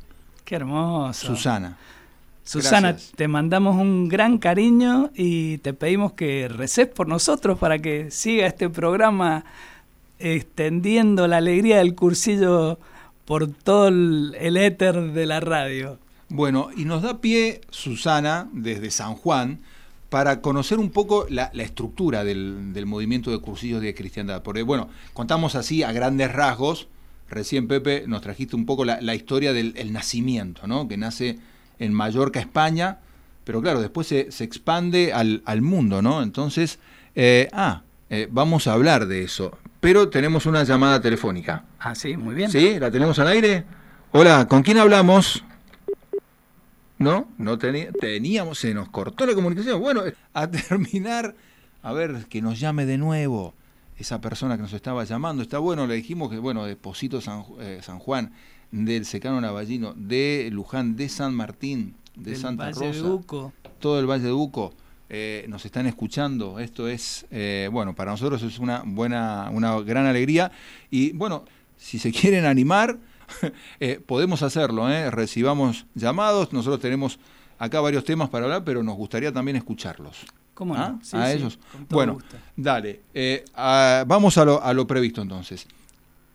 [0.43, 1.27] Qué hermoso.
[1.27, 1.77] Susana.
[2.43, 3.13] Susana, Gracias.
[3.15, 8.45] te mandamos un gran cariño y te pedimos que reces por nosotros para que siga
[8.45, 9.45] este programa
[10.19, 12.77] extendiendo la alegría del cursillo
[13.23, 15.97] por todo el, el éter de la radio.
[16.27, 19.61] Bueno, y nos da pie Susana desde San Juan
[20.09, 24.41] para conocer un poco la, la estructura del, del movimiento de cursillos de cristiandad.
[24.43, 26.87] Porque, bueno, contamos así a grandes rasgos.
[27.29, 30.87] Recién, Pepe, nos trajiste un poco la, la historia del el nacimiento, ¿no?
[30.87, 31.37] Que nace
[31.77, 32.99] en Mallorca, España,
[33.43, 36.23] pero claro, después se, se expande al, al, mundo, ¿no?
[36.23, 36.79] Entonces,
[37.15, 39.57] eh, ah, eh, vamos a hablar de eso.
[39.79, 41.63] Pero tenemos una llamada telefónica.
[41.79, 42.51] Ah, sí, muy bien.
[42.51, 42.79] ¿Sí?
[42.79, 43.63] ¿La tenemos al aire?
[44.11, 45.43] Hola, ¿con quién hablamos?
[46.99, 49.79] No, no teníamos, se nos cortó la comunicación.
[49.79, 51.33] Bueno, a terminar,
[51.81, 53.55] a ver, que nos llame de nuevo
[53.97, 55.41] esa persona que nos estaba llamando.
[55.41, 58.33] Está bueno, le dijimos que, bueno, de Posito San, eh, San Juan,
[58.71, 63.53] del Secano Navallino, de Luján, de San Martín, de Santa Valle Rosa, de Uco.
[63.79, 64.73] todo el Valle de Uco.
[65.09, 66.59] Eh, nos están escuchando.
[66.59, 70.51] Esto es, eh, bueno, para nosotros es una buena, una gran alegría.
[70.91, 71.45] Y bueno,
[71.77, 72.99] si se quieren animar,
[73.79, 74.89] eh, podemos hacerlo.
[74.91, 75.09] ¿eh?
[75.11, 76.51] Recibamos llamados.
[76.53, 77.19] Nosotros tenemos
[77.57, 80.17] acá varios temas para hablar, pero nos gustaría también escucharlos.
[80.53, 80.89] ¿Cómo ¿Ah?
[80.93, 80.99] no?
[81.03, 81.59] Sí, a sí, ellos.
[81.89, 82.35] Bueno, gusto.
[82.57, 83.01] dale.
[83.13, 85.65] eh, a- vamos a lo, a lo previsto entonces.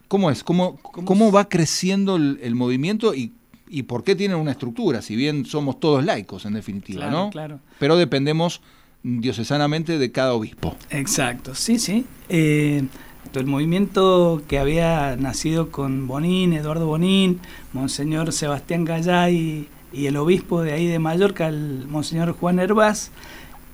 [0.09, 0.42] ¿Cómo es?
[0.44, 3.33] ¿Cómo, ¿Cómo va creciendo el, el movimiento y,
[3.68, 5.02] y por qué tienen una estructura?
[5.02, 7.30] Si bien somos todos laicos, en definitiva, Claro, ¿no?
[7.30, 7.61] claro.
[7.78, 8.61] Pero dependemos
[9.02, 10.76] diocesanamente de cada obispo.
[10.90, 12.07] Exacto, sí, sí.
[12.28, 12.85] Eh,
[13.32, 17.40] el movimiento que había nacido con Bonín, Eduardo Bonín,
[17.72, 23.10] Monseñor Sebastián Gallay y el obispo de ahí de Mallorca, el Monseñor Juan Hervás,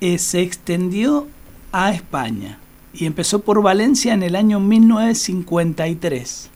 [0.00, 1.26] eh, se extendió
[1.72, 2.58] a España
[2.92, 6.50] y empezó por Valencia en el año 1953.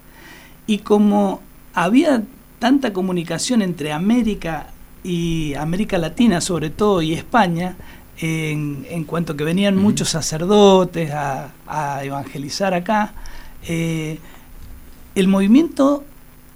[0.67, 1.41] Y como
[1.75, 2.23] había
[2.59, 4.69] tanta comunicación entre América
[5.03, 7.77] y América Latina sobre todo y España,
[8.19, 13.15] en, en cuanto que venían muchos sacerdotes a, a evangelizar acá,
[13.67, 14.19] eh,
[15.15, 16.05] el movimiento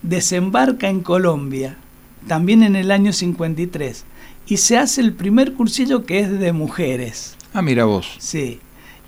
[0.03, 1.77] desembarca en Colombia,
[2.27, 4.05] también en el año 53,
[4.47, 7.37] y se hace el primer cursillo que es de mujeres.
[7.53, 8.17] Ah, mira vos.
[8.19, 8.61] Sí.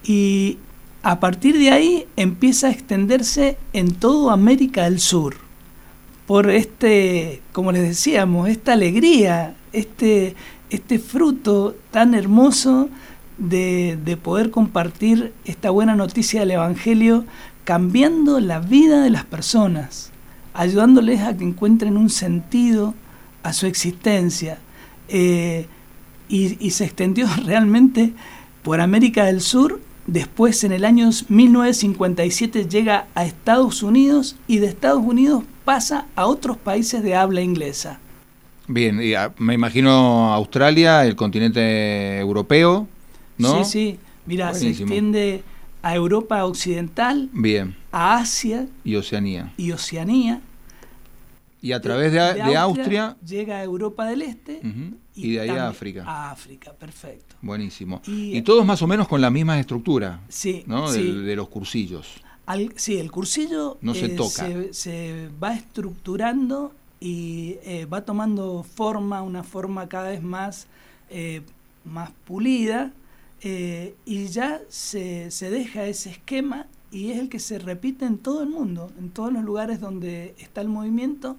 [0.05, 0.59] Y
[1.03, 5.37] a partir de ahí empieza a extenderse en toda América del Sur.
[6.27, 10.35] Por este, como les decíamos, esta alegría, este,
[10.71, 12.89] este fruto tan hermoso
[13.39, 17.25] de, de poder compartir esta buena noticia del Evangelio,
[17.65, 20.11] cambiando la vida de las personas,
[20.55, 22.95] ayudándoles a que encuentren un sentido
[23.43, 24.59] a su existencia.
[25.09, 25.67] Eh,
[26.29, 28.13] y, y se extendió realmente
[28.63, 29.81] por América del Sur.
[30.07, 36.27] Después, en el año 1957, llega a Estados Unidos y de Estados Unidos pasa a
[36.27, 38.01] otros países de habla inglesa.
[38.73, 42.87] Bien, y, ah, me imagino Australia, el continente europeo,
[43.37, 43.65] ¿no?
[43.65, 43.99] Sí, sí.
[44.27, 45.43] Mira, se extiende
[45.83, 49.53] a Europa Occidental, Bien, a Asia y Oceanía.
[49.57, 50.41] y Oceanía.
[51.63, 54.61] Y a través de, de Austria, llega a Europa del Este
[55.17, 56.05] y, de ahí a África.
[56.07, 57.35] A África, perfecto.
[57.43, 58.01] Buenísimo.
[58.07, 60.87] Y- Y, todos más o menos con la misma estructura, Sí, ¿no?
[60.89, 60.99] sí.
[61.03, 62.07] Del- de los cursillos.
[62.47, 64.47] Al- sí, el cursillo No se eh, toca.
[64.47, 70.67] se, se va estructurando y eh, va tomando forma, una forma cada vez más,
[71.09, 71.43] eh,
[71.85, 72.93] más pulida,
[73.43, 78.19] eh, y ya se, se deja ese esquema y es el que se repite en
[78.19, 81.37] todo el mundo, en todos los lugares donde está el movimiento,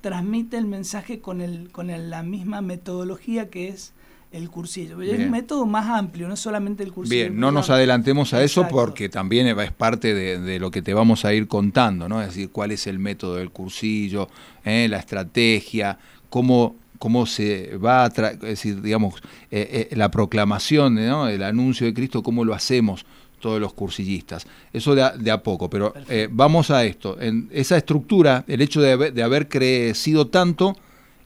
[0.00, 3.92] transmite el mensaje con, el, con la misma metodología que es
[4.32, 5.00] el cursillo.
[5.02, 7.24] Es un método más amplio, no solamente el cursillo.
[7.24, 10.94] Bien, no nos adelantemos a eso porque también es parte de, de lo que te
[10.94, 12.20] vamos a ir contando, ¿no?
[12.20, 14.28] Es decir, cuál es el método del cursillo,
[14.64, 14.86] ¿eh?
[14.88, 15.98] la estrategia,
[16.30, 19.16] cómo, cómo se va a, es decir, digamos,
[19.50, 21.28] eh, eh, la proclamación, ¿no?
[21.28, 23.04] El anuncio de Cristo, cómo lo hacemos
[23.38, 24.46] todos los cursillistas.
[24.72, 27.20] Eso de a, de a poco, pero eh, vamos a esto.
[27.20, 30.76] En esa estructura, el hecho de haber, de haber crecido tanto,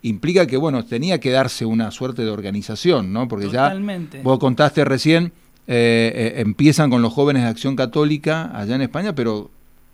[0.03, 3.29] implica que, bueno, tenía que darse una suerte de organización, ¿no?
[3.29, 4.19] Porque Totalmente.
[4.19, 5.33] ya vos contaste recién,
[5.67, 9.51] eh, eh, empiezan con los jóvenes de Acción Católica allá en España, pero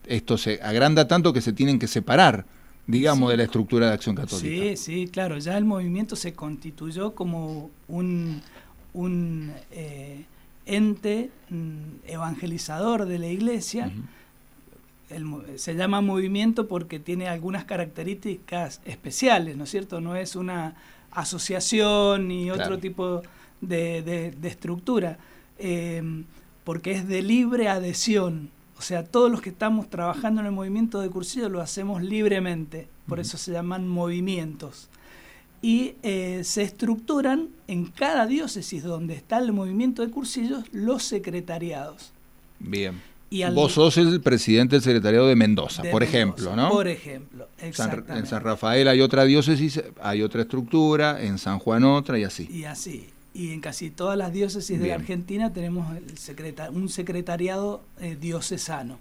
[0.06, 2.44] esto se agranda tanto que se tienen que separar,
[2.86, 3.30] digamos, Sí.
[3.32, 4.48] de la estructura de Acción Católica.
[4.48, 8.42] Sí, sí, claro, ya el movimiento se constituyó como un,
[8.92, 10.24] un eh,
[10.66, 13.90] ente mm, evangelizador de la iglesia.
[15.14, 20.00] El mo- se llama movimiento porque tiene algunas características especiales, ¿no es cierto?
[20.00, 20.74] No es una
[21.10, 22.78] asociación ni otro Claro.
[22.78, 23.22] tipo
[23.60, 25.18] de, de- de estructura,
[25.58, 26.02] eh,
[26.64, 28.50] porque es de libre adhesión.
[28.78, 32.88] O sea, todos los que estamos trabajando en el movimiento de cursillo lo hacemos libremente,
[33.06, 34.88] por eso se llaman movimientos.
[35.60, 42.12] Y eh, se estructuran en cada diócesis donde está el movimiento de cursillos los secretariados.
[42.58, 43.00] Bien.
[43.32, 46.68] Y al- Vos sos el presidente del secretariado de Mendoza, de por Mendoza, ejemplo, ¿no?
[46.68, 51.82] Por ejemplo, San- en San Rafael hay otra diócesis, hay otra estructura, en San Juan
[51.84, 52.46] otra y así.
[52.52, 53.08] Y así.
[53.32, 56.04] Y en casi todas las diócesis de la Argentina tenemos el
[56.74, 58.98] un secretariado eh, diocesano.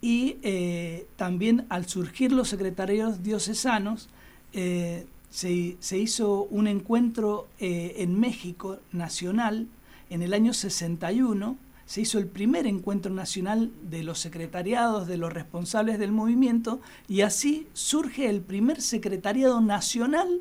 [0.00, 4.08] Y eh, también al surgir los secretariados diocesanos,
[4.54, 9.66] eh, se, hizo un encuentro en México nacional
[10.08, 11.58] en el año 61.
[11.86, 17.20] Se hizo el primer encuentro nacional de los secretariados, de los responsables del movimiento, y
[17.20, 20.40] así surge el primer secretariado nacional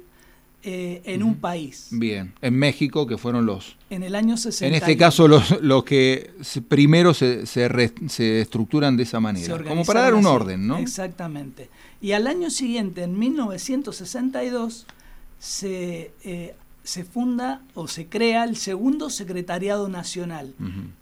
[0.66, 1.88] eh, en un país.
[1.92, 3.76] Bien, en México, que fueron los...
[3.90, 4.66] En el año 60.
[4.66, 6.32] En este caso, los, los que
[6.70, 10.78] primero se, se, estructuran de esa manera, como para dar un orden, ¿no?
[10.78, 11.70] Exactamente.
[12.00, 14.86] Y al año siguiente, en 1962,
[15.38, 20.54] se, eh, se funda o se crea el segundo Secretariado Nacional.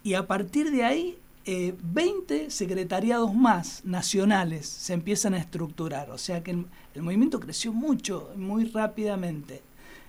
[0.02, 6.10] Y a partir de ahí 20 eh, secretariados más nacionales se empiezan a estructurar.
[6.10, 9.62] O sea que el, movimiento creció mucho, muy rápidamente.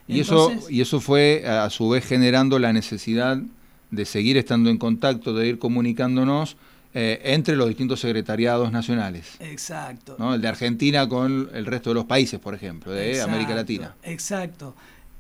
[0.07, 3.41] Y, eso, y eso fue a su vez generando la necesidad
[3.89, 6.57] de seguir estando en contacto, de ir comunicándonos
[6.95, 9.37] eh, entre los distintos secretariados nacionales.
[9.39, 10.15] Exacto.
[10.33, 13.95] El de Argentina con el resto de los países, por ejemplo, de América Latina.
[14.03, 14.75] Exacto.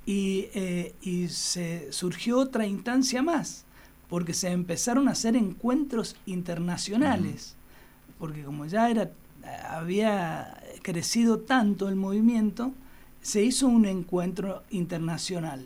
[0.05, 3.65] Y, eh, y se surgió otra instancia más
[4.13, 7.55] porque se empezaron a hacer encuentros internacionales,
[8.19, 9.09] porque como ya era,
[9.67, 12.73] había crecido tanto el movimiento,
[13.21, 15.65] se hizo un encuentro internacional.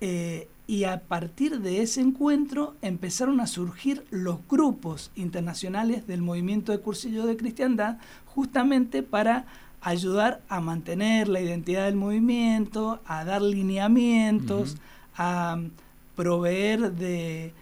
[0.00, 6.70] Eh, y a partir de ese encuentro empezaron a surgir los grupos internacionales del movimiento
[6.70, 9.46] de cursillo de cristiandad, justamente para
[9.84, 14.76] ayudar a mantener la identidad del movimiento, a dar lineamientos,
[15.16, 15.60] a
[16.16, 17.52] proveer de,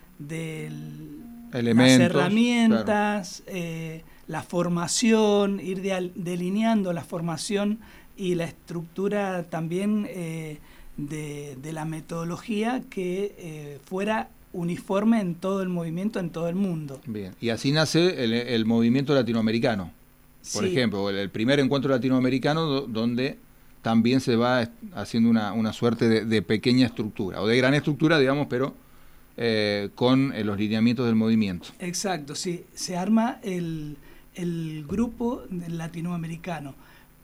[1.51, 5.83] las herramientas, eh, la formación, ir
[6.15, 7.81] delineando la formación
[8.17, 10.59] y la estructura también eh,
[10.97, 17.01] de, la metodología que eh, fuera uniforme en todo el movimiento, en todo el mundo.
[17.07, 18.23] Bien, y así nace
[18.55, 19.91] el, movimiento latinoamericano,
[20.53, 23.39] por ejemplo, el, primer encuentro latinoamericano donde
[23.83, 28.75] también se va haciendo una, suerte de, pequeña estructura, o de gran estructura, digamos, pero
[29.37, 31.69] eh, con eh, los lineamientos del movimiento.
[31.79, 33.97] Exacto, sí, se arma el,
[34.89, 36.75] grupo latinoamericano.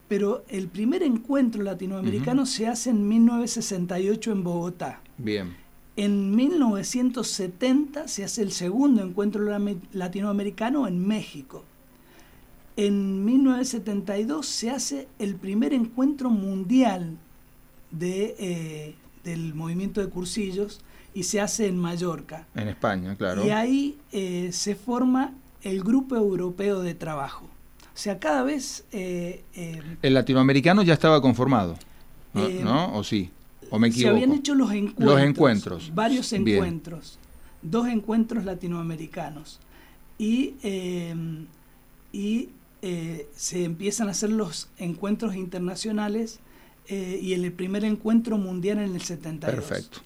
[0.09, 5.01] Pero el primer encuentro latinoamericano se hace en 1968 en Bogotá.
[5.19, 5.55] Bien.
[5.97, 9.43] En 1970 se hace el segundo encuentro
[9.93, 11.65] latinoamericano en México.
[12.79, 17.19] En 1972 se hace el primer encuentro mundial
[17.91, 20.81] de, eh, del movimiento de cursillos
[21.13, 22.47] y se hace en Mallorca.
[22.55, 23.45] En España, claro.
[23.45, 27.47] Y ahí eh, se forma el Grupo Europeo de Trabajo.
[27.47, 28.85] O sea, cada vez...
[28.93, 29.43] Eh,
[30.01, 31.77] el latinoamericano ya estaba conformado,
[32.33, 32.97] ¿no?
[32.97, 33.29] ¿O sí?
[33.71, 34.15] ¿O me equivoco?
[34.15, 35.05] Se habían hecho los encuentros.
[35.05, 35.93] Los encuentros.
[35.97, 37.19] Varios encuentros.
[37.61, 39.59] Dos encuentros latinoamericanos.
[40.17, 40.55] Y,
[42.13, 42.51] y
[42.81, 46.39] eh, se empiezan a hacer los encuentros internacionales
[46.87, 49.55] eh, y el primer encuentro mundial en el 72.
[49.55, 49.99] Perfecto.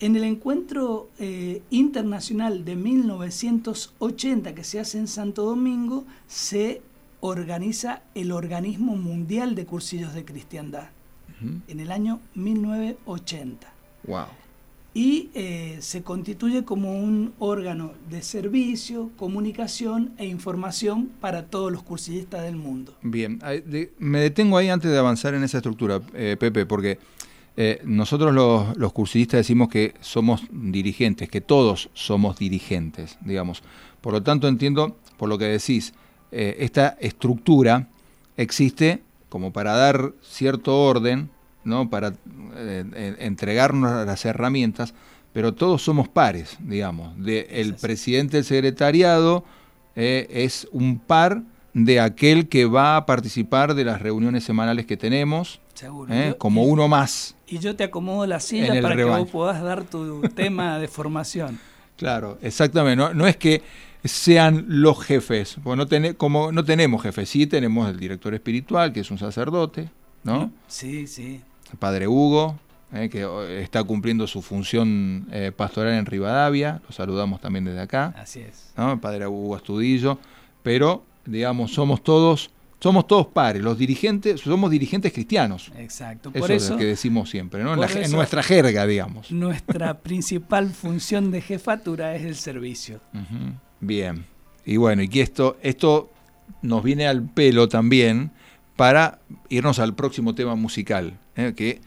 [0.00, 6.82] En el encuentro eh, internacional de 1980 que se hace en Santo Domingo, se
[7.20, 10.88] organiza el Organismo Mundial de Cursillos de Cristiandad,
[11.68, 13.72] en el año 1980.
[14.06, 14.39] Wow
[14.92, 21.82] y eh, se constituye como un órgano de servicio, comunicación e información para todos los
[21.82, 22.94] cursillistas del mundo.
[23.02, 23.40] Bien,
[23.98, 26.98] me detengo ahí antes de avanzar en esa estructura, eh, Pepe, porque
[27.56, 33.62] eh, nosotros los, los cursillistas decimos que somos dirigentes, que todos somos dirigentes, digamos.
[34.00, 35.94] Por lo tanto, entiendo, por lo que decís,
[36.32, 37.88] esta estructura
[38.36, 41.28] existe como para dar cierto orden
[41.64, 41.90] ¿no?
[41.90, 42.14] para
[42.56, 44.94] eh, entregarnos las herramientas,
[45.32, 47.16] pero todos somos pares, digamos.
[47.22, 49.44] De el presidente del secretariado
[49.94, 51.42] eh, es un par
[51.72, 55.60] de aquel que va a participar de las reuniones semanales que tenemos,
[56.08, 56.34] ¿eh?
[56.38, 57.36] como uno más.
[57.46, 61.60] Y yo te acomodo la silla para que vos puedas dar tu tema de formación.
[61.96, 62.96] Claro, exactamente.
[62.96, 63.62] No, no es que
[64.02, 65.86] sean los jefes, pues no
[66.16, 69.90] como no tenemos jefes, sí tenemos el director espiritual, que es un sacerdote,
[70.24, 70.50] ¿no?
[70.66, 71.42] Sí, sí
[71.78, 72.58] padre Hugo,
[72.92, 78.14] eh, que está cumpliendo su función eh, pastoral en Rivadavia, lo saludamos también desde acá.
[78.16, 78.72] Así es.
[78.76, 80.18] El padre Hugo Astudillo,
[80.62, 82.50] pero digamos, somos todos
[82.80, 85.70] somos todos pares, los dirigentes, somos dirigentes cristianos.
[85.76, 87.74] Exacto, por eso, es lo que decimos siempre, ¿no?
[87.74, 89.30] En, nuestra jerga, digamos.
[89.30, 93.00] Nuestra principal función de jefatura es el servicio.
[93.80, 94.24] Bien.
[94.64, 96.10] Y bueno, y que esto, esto
[96.62, 98.30] nos viene al pelo también
[98.76, 99.18] para
[99.50, 101.18] irnos al próximo tema musical.
[101.40, 101.54] ¿Eh?
[101.54, 101.80] que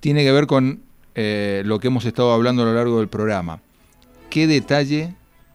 [0.00, 0.80] tiene que ver con
[1.14, 3.60] eh, lo que hemos estado hablando a lo largo del programa.
[4.28, 5.14] Qué detalle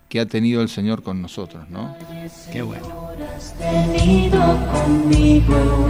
[0.09, 1.95] que ha tenido el Señor con nosotros, ¿no?
[2.51, 2.85] Qué bueno.
[4.71, 5.87] conmigo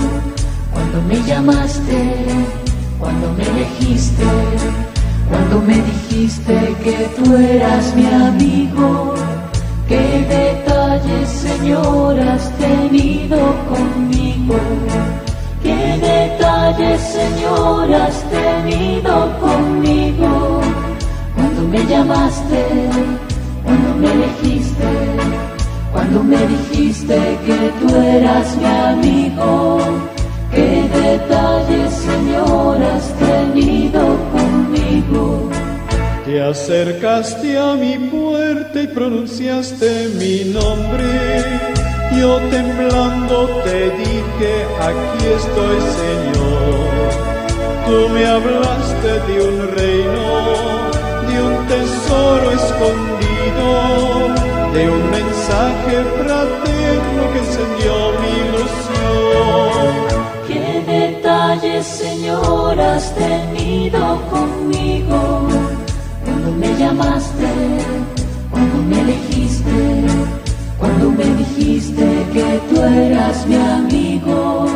[0.72, 2.16] cuando me llamaste
[3.00, 4.24] cuando me elegiste,
[5.30, 9.14] cuando me dijiste que tú eras mi amigo.
[9.88, 12.85] Qué detalles, Señor, has tenido
[16.66, 20.62] detalles, Señor, has tenido conmigo.
[21.36, 22.66] Cuando me llamaste,
[23.64, 24.86] cuando me elegiste,
[25.92, 29.80] cuando me dijiste que tú eras mi amigo.
[30.52, 34.02] Qué detalles, Señor, has tenido
[34.32, 35.50] conmigo.
[36.26, 41.85] Te acercaste a mi puerta y pronunciaste mi nombre.
[42.20, 46.86] Yo temblando te dije, aquí estoy Señor.
[47.86, 50.26] Tú me hablaste de un reino,
[51.28, 53.68] de un tesoro escondido,
[54.74, 59.92] de un mensaje fraterno que encendió mi ilusión.
[60.48, 65.48] Qué detalles, Señor, has tenido conmigo
[66.24, 67.50] cuando me llamaste,
[68.52, 70.06] cuando me elegiste,
[70.86, 74.68] cuando me dijiste que tú eras mi amigo.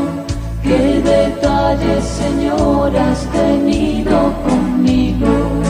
[0.64, 5.69] Qué detalles, Señor, has tenido conmigo.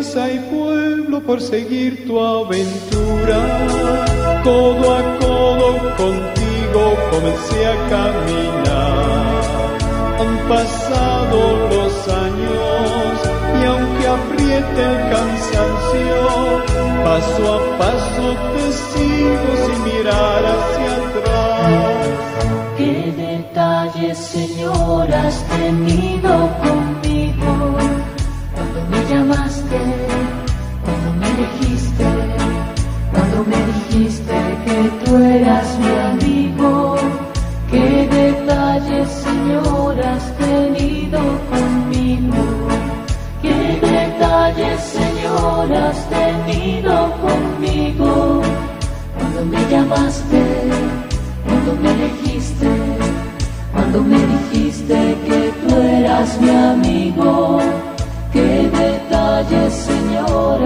[0.00, 3.38] Casa y pueblo por seguir tu aventura.
[4.42, 5.68] Codo a codo
[6.02, 9.42] contigo comencé a caminar.
[10.20, 11.38] Han pasado
[11.74, 11.94] los
[12.26, 13.12] años
[13.60, 16.18] y aunque apriete el cansancio,
[17.04, 22.08] paso a paso te sigo sin mirar hacia atrás.
[22.78, 22.94] Qué
[23.28, 26.29] detalles, Señor, has tenido
[29.70, 32.04] cuando me elegiste,
[33.12, 36.96] cuando me dijiste que tú eras mi amigo.
[37.70, 42.42] Qué detalles, Señor, has tenido conmigo.
[43.42, 48.42] Qué detalles, Señor, has tenido conmigo.
[49.16, 50.42] Cuando me llamaste,
[51.46, 52.68] cuando me elegiste,
[53.72, 57.89] cuando me dijiste que tú eras mi amigo.
[59.50, 60.62] Qué detalles, Señor,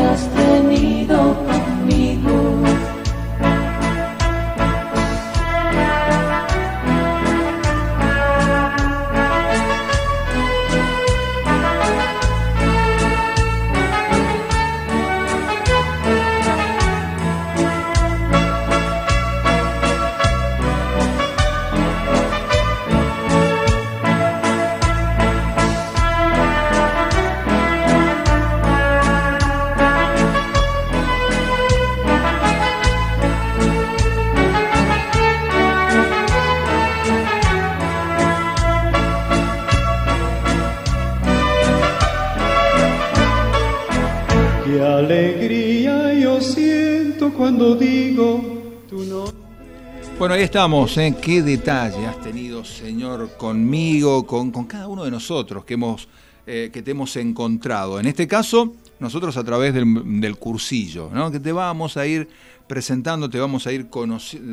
[50.44, 51.14] estamos, ¿eh?
[51.22, 56.06] Qué detalle has tenido, Señor, conmigo, con, con cada uno de nosotros que, hemos,
[56.46, 57.98] eh, que te hemos encontrado.
[57.98, 61.30] En este caso, nosotros a través del, cursillo, ¿no?
[61.30, 62.28] que te vamos a ir
[62.66, 63.88] presentando, te vamos a ir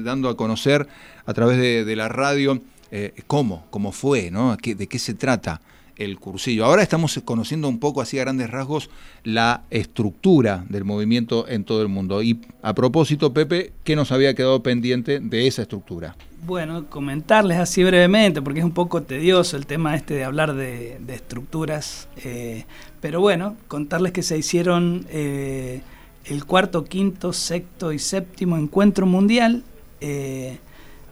[0.03, 0.87] dando a conocer
[1.25, 4.55] a través de, la radio eh, cómo, cómo fue, ¿no?
[4.61, 5.59] ¿Qué- de qué se trata
[5.97, 6.65] el cursillo.
[6.65, 8.89] Ahora estamos conociendo un poco, así a grandes rasgos,
[9.23, 12.21] la estructura del movimiento en todo el mundo.
[12.21, 16.15] Y a propósito, Pepe, ¿qué nos había quedado pendiente de esa estructura?
[16.43, 20.99] Bueno, comentarles así brevemente, porque es un poco tedioso el tema este de hablar de,
[21.07, 22.65] estructuras, eh,
[22.99, 25.81] pero bueno, contarles que se hicieron eh,
[26.25, 29.63] el cuarto, quinto, sexto y séptimo encuentro mundial
[29.99, 30.57] eh,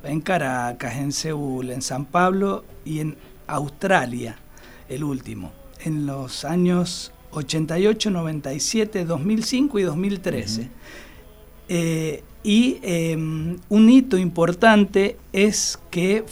[0.03, 3.15] en Caracas, en Seúl, en San Pablo y en
[3.45, 4.39] Australia,
[4.89, 5.51] el último,
[5.83, 10.69] en los años 88, 97, 2005 y 2013.
[11.69, 16.25] Eh, y eh, un hito importante es que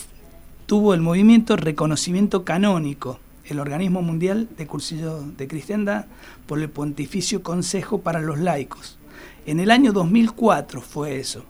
[0.66, 6.06] tuvo el movimiento reconocimiento canónico, el organismo mundial de cursillo de cristiandad,
[6.46, 8.98] por el Pontificio Consejo para los Laicos.
[9.46, 11.44] En el año 2004 fue eso.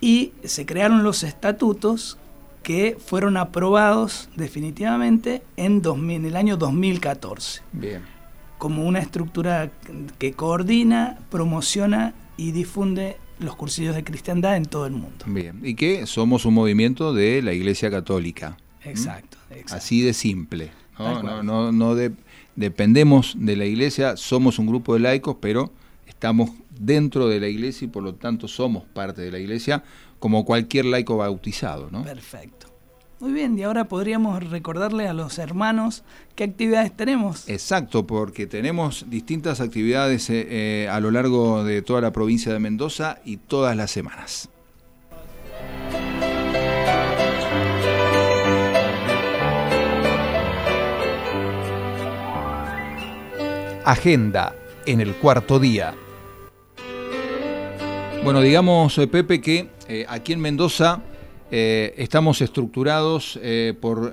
[0.00, 2.18] Y se crearon los estatutos
[2.66, 8.02] que fueron aprobados definitivamente en, 2000 en el año 2014 Bien.
[8.58, 9.70] como una estructura
[10.18, 15.26] que coordina, promociona y difunde los cursillos de cristiandad en todo el mundo.
[15.28, 18.56] Bien, y que somos un movimiento de la Iglesia Católica.
[18.82, 19.74] Exacto, exacto.
[19.76, 20.72] Así de simple.
[20.98, 22.10] No, no, no, no de-
[22.56, 25.70] dependemos de la Iglesia, somos un grupo de laicos, pero
[26.08, 29.82] estamos dentro de la Iglesia y por lo tanto somos parte de la Iglesia
[30.18, 31.90] como cualquier laico bautizado.
[31.90, 32.02] ¿no?
[32.02, 32.66] Perfecto.
[33.18, 36.04] Muy bien, y ahora podríamos recordarle a los hermanos
[36.34, 37.48] qué actividades tenemos.
[37.48, 42.58] Exacto, porque tenemos distintas actividades eh, eh, a lo largo de toda la provincia de
[42.58, 44.50] Mendoza y todas las semanas.
[53.86, 54.54] Agenda
[54.84, 55.94] en el cuarto día.
[58.24, 61.00] Bueno, digamos, eh, Pepe, que eh, aquí en Mendoza
[61.50, 64.12] eh, estamos estructurados eh, por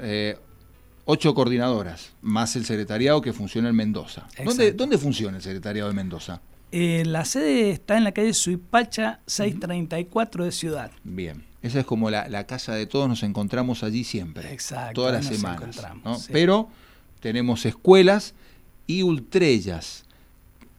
[1.05, 4.27] ocho coordinadoras, más el secretariado que funciona en Mendoza.
[4.37, 4.73] ¿Dónde, Exacto.
[4.77, 6.41] ¿Dónde funciona el secretariado de Mendoza?
[6.71, 10.91] La sede está en la calle Suipacha 634 de Ciudad.
[11.03, 15.13] Bien, esa es como la, la casa de todos, nos encontramos allí siempre, Exacto, todas
[15.13, 15.61] las nos semanas.
[15.61, 16.15] encontramos, ¿no?
[16.17, 16.29] sí.
[16.31, 16.69] Pero
[17.19, 18.33] tenemos escuelas
[18.87, 20.02] y ultrellas.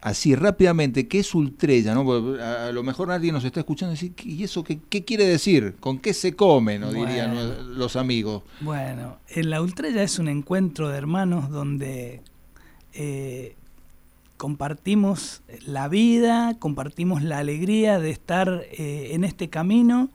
[0.05, 1.95] Así rápidamente, ¿qué es ultrella?
[1.95, 2.05] ¿no?
[2.05, 5.25] Porque A, lo mejor alguien nos está escuchando y dice, ¿y eso qué, qué quiere
[5.25, 5.77] decir?
[5.79, 6.77] ¿Con qué se come?
[6.77, 7.41] No dirían Bueno.
[7.53, 8.43] eh, los amigos.
[8.61, 12.21] Bueno, en la Ultrella es un encuentro de hermanos donde
[12.93, 13.55] eh,
[14.37, 20.09] compartimos la vida, compartimos la alegría de estar eh, en este camino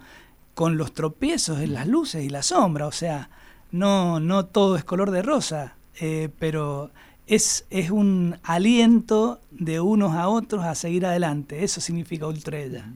[0.54, 2.86] con los tropiezos, en las luces y la sombra.
[2.86, 3.28] O sea,
[3.72, 6.92] no, no todo es color de rosa, eh, pero
[7.30, 11.62] es, es un aliento de unos a otros a seguir adelante.
[11.62, 12.92] Eso significa Ultrella.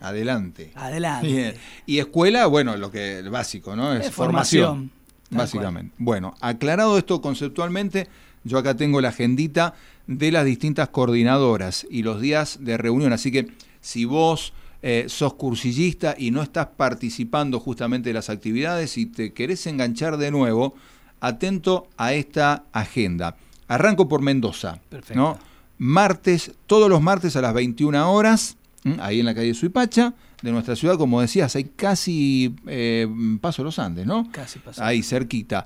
[0.00, 0.72] Adelante.
[0.74, 1.26] Adelante.
[1.26, 1.54] Bien.
[1.84, 3.92] Y escuela, bueno, lo que el básico, ¿no?
[3.92, 4.90] Es, Es formación.
[5.28, 5.94] Básicamente.
[5.98, 8.08] Bueno, aclarado esto conceptualmente,
[8.42, 9.74] yo acá tengo la agendita
[10.06, 13.12] de las distintas coordinadoras y los días de reunión.
[13.12, 13.48] Así que
[13.82, 19.34] si vos eh, sos cursillista y no estás participando justamente de las actividades y te
[19.34, 20.74] querés enganchar de nuevo,
[21.20, 23.36] atento a esta agenda.
[23.68, 24.78] Arranco por Mendoza.
[24.88, 25.20] Perfecto.
[25.20, 25.38] ¿no?
[25.78, 28.56] Martes, todos los martes a las 21 horas,
[29.00, 33.08] ahí en la calle Suipacha, de nuestra ciudad, como decías, hay casi eh,
[33.40, 34.28] Paso de los Andes, ¿no?
[34.30, 34.82] Casi pasó.
[34.84, 35.64] Ahí cerquita.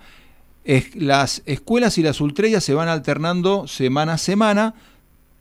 [0.65, 4.75] Es- las escuelas y las ultrellas se van alternando semana a semana.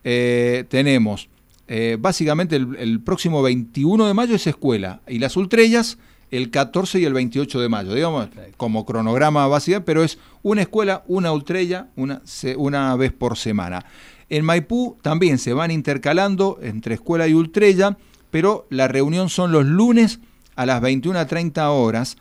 [0.03, 1.29] Eh, tenemos
[1.67, 5.97] eh, básicamente el, el próximo 21 de mayo es escuela y las ultrellas
[6.31, 11.03] el 14 y el 28 de mayo, digamos, como cronograma básico, pero es una escuela,
[11.07, 12.21] una ultrella, una,
[12.57, 13.85] una vez por semana.
[14.29, 17.97] En Maipú también se van intercalando entre escuela y ultrella,
[18.29, 20.19] pero la reunión son los lunes
[20.55, 22.17] a las 21 a 30 horas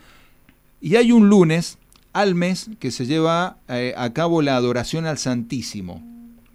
[0.80, 1.78] y hay un lunes
[2.12, 6.02] al mes que se lleva eh, a cabo la adoración al Santísimo.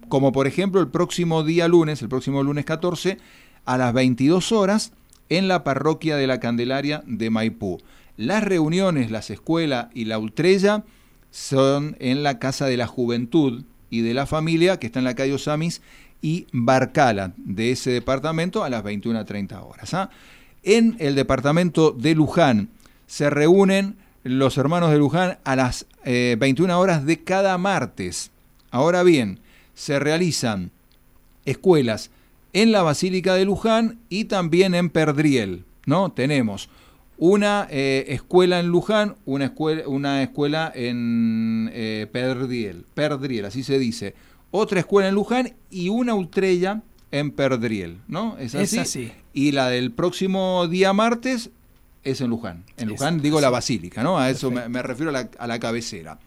[0.08, 3.18] Como por ejemplo el próximo día lunes, el próximo lunes 14,
[3.64, 4.92] a las 22 horas,
[5.28, 7.78] en la parroquia de la Candelaria de Maipú.
[8.16, 10.84] Las reuniones, las escuelas y la ultrella
[11.30, 15.14] son en la Casa de la Juventud y de la Familia, que está en la
[15.14, 15.80] calle Osamis
[16.20, 19.94] y Barcala, de ese departamento, a las 21 a 30 horas.
[19.94, 20.10] ¿ah?
[20.62, 22.68] En el departamento de Luján
[23.06, 28.30] se reúnen los hermanos de Luján a las eh, 21 horas de cada martes.
[28.70, 29.40] Ahora bien,
[29.74, 30.70] se realizan
[31.44, 32.10] escuelas
[32.52, 35.64] en la Basílica de Luján y también en Perdriel.
[35.86, 36.12] ¿no?
[36.12, 36.68] Tenemos
[37.18, 43.78] una eh, escuela en Luján, una escuela, una escuela en eh, Perdriel, Perdriel, así se
[43.78, 44.14] dice.
[44.50, 48.36] Otra escuela en Luján y una ultrella en Perdriel, ¿no?
[48.38, 49.12] Es así.
[49.32, 51.50] Y la del próximo día martes
[52.04, 52.64] es en Luján.
[52.76, 53.52] En Es Luján digo la así.
[53.52, 54.18] Basílica, ¿no?
[54.18, 56.18] A eso me, refiero a la, a la cabecera.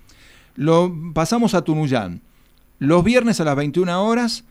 [0.55, 2.21] Lo, pasamos a Tunuyán.
[2.79, 4.43] Los viernes a las 21 horas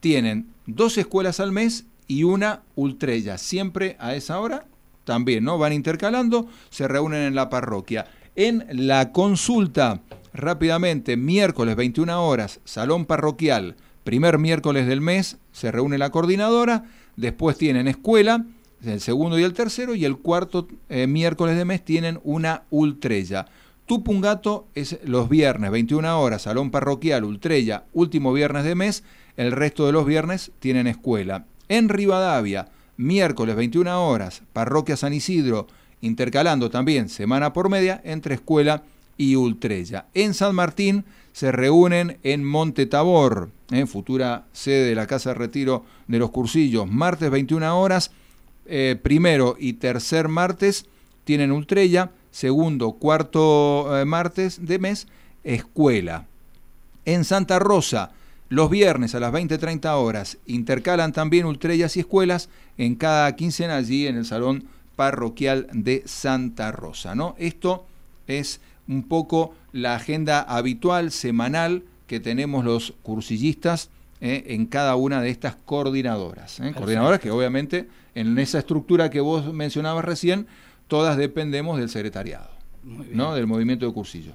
[0.00, 3.38] tienen dos escuelas al mes y una ultrella.
[3.38, 4.66] Siempre a esa hora
[5.04, 5.58] también, ¿no?
[5.58, 8.06] Van intercalando, se reúnen en la parroquia.
[8.36, 10.00] En la consulta,
[10.32, 16.84] rápidamente, miércoles 21 horas, salón parroquial, primer miércoles del mes, se reúne la coordinadora,
[17.16, 18.44] después tienen escuela,
[18.84, 23.46] el segundo y el tercero, y el cuarto eh, miércoles de mes tienen una ultrella.
[23.86, 29.02] Tupungato es los viernes, 21 horas, salón parroquial, ultrella, último viernes de mes,
[29.40, 31.46] el resto de los viernes tienen escuela.
[31.70, 32.68] En Rivadavia,
[32.98, 35.66] miércoles 21 horas, parroquia San Isidro,
[36.02, 38.82] intercalando también semana por media entre escuela
[39.16, 40.04] y ultrella.
[40.12, 45.36] En San Martín se reúnen en Monte Tabor, en futura sede de la Casa de
[45.36, 48.10] Retiro de los Cursillos, martes 21 horas,
[48.66, 50.84] eh, primero y tercer martes
[51.24, 55.08] tienen ultrella, segundo, cuarto eh, martes de mes,
[55.44, 56.26] escuela.
[57.06, 58.12] En Santa Rosa,
[58.50, 62.48] Los viernes a las 20.30 horas intercalan también ultrellas y escuelas
[62.78, 64.64] en cada quincena allí en el Salón
[64.96, 67.14] Parroquial de Santa Rosa.
[67.14, 67.36] ¿no?
[67.38, 67.86] Esto
[68.26, 73.88] es un poco la agenda habitual, semanal, que tenemos los cursillistas
[74.20, 76.58] eh, en cada una de estas coordinadoras.
[76.58, 76.72] ¿eh?
[76.74, 77.86] Coordinadoras que obviamente
[78.16, 80.48] en esa estructura que vos mencionabas recién,
[80.88, 82.50] todas dependemos del secretariado,
[82.82, 83.32] ¿no?
[83.32, 84.32] del movimiento de cursillo.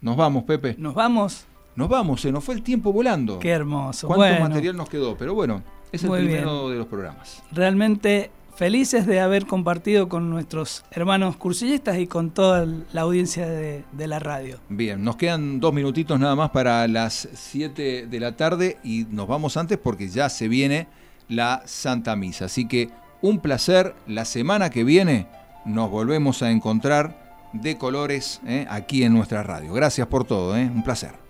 [0.00, 0.74] Nos vamos, Pepe.
[0.78, 1.44] Nos vamos.
[1.74, 3.38] Nos vamos, se nos fue el tiempo volando.
[3.38, 4.06] Qué hermoso.
[4.06, 5.16] ¿Cuánto material nos quedó?
[5.16, 7.42] Pero bueno, es el primero de los programas.
[7.50, 13.84] Realmente felices de haber compartido con nuestros hermanos cursillistas y con toda la audiencia de,
[13.92, 14.58] de, la radio.
[14.68, 19.26] Bien, nos quedan dos minutitos nada más para las 7 de la tarde y nos
[19.26, 20.86] vamos antes porque ya se viene
[21.28, 22.44] la Santa Misa.
[22.44, 22.90] Así que
[23.22, 25.26] un placer, la semana que viene
[25.64, 28.66] nos volvemos a encontrar de colores ¿eh?
[28.68, 29.72] aquí en nuestra radio.
[29.72, 30.64] Gracias por todo, ¿eh?
[30.64, 31.21] un placer.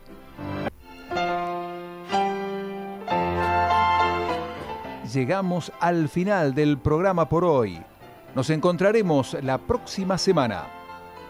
[5.13, 7.83] Llegamos al final del programa por hoy.
[8.35, 10.69] Nos encontraremos la próxima semana.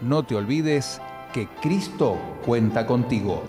[0.01, 1.01] No te olvides
[1.33, 3.43] que Cristo cuenta contigo.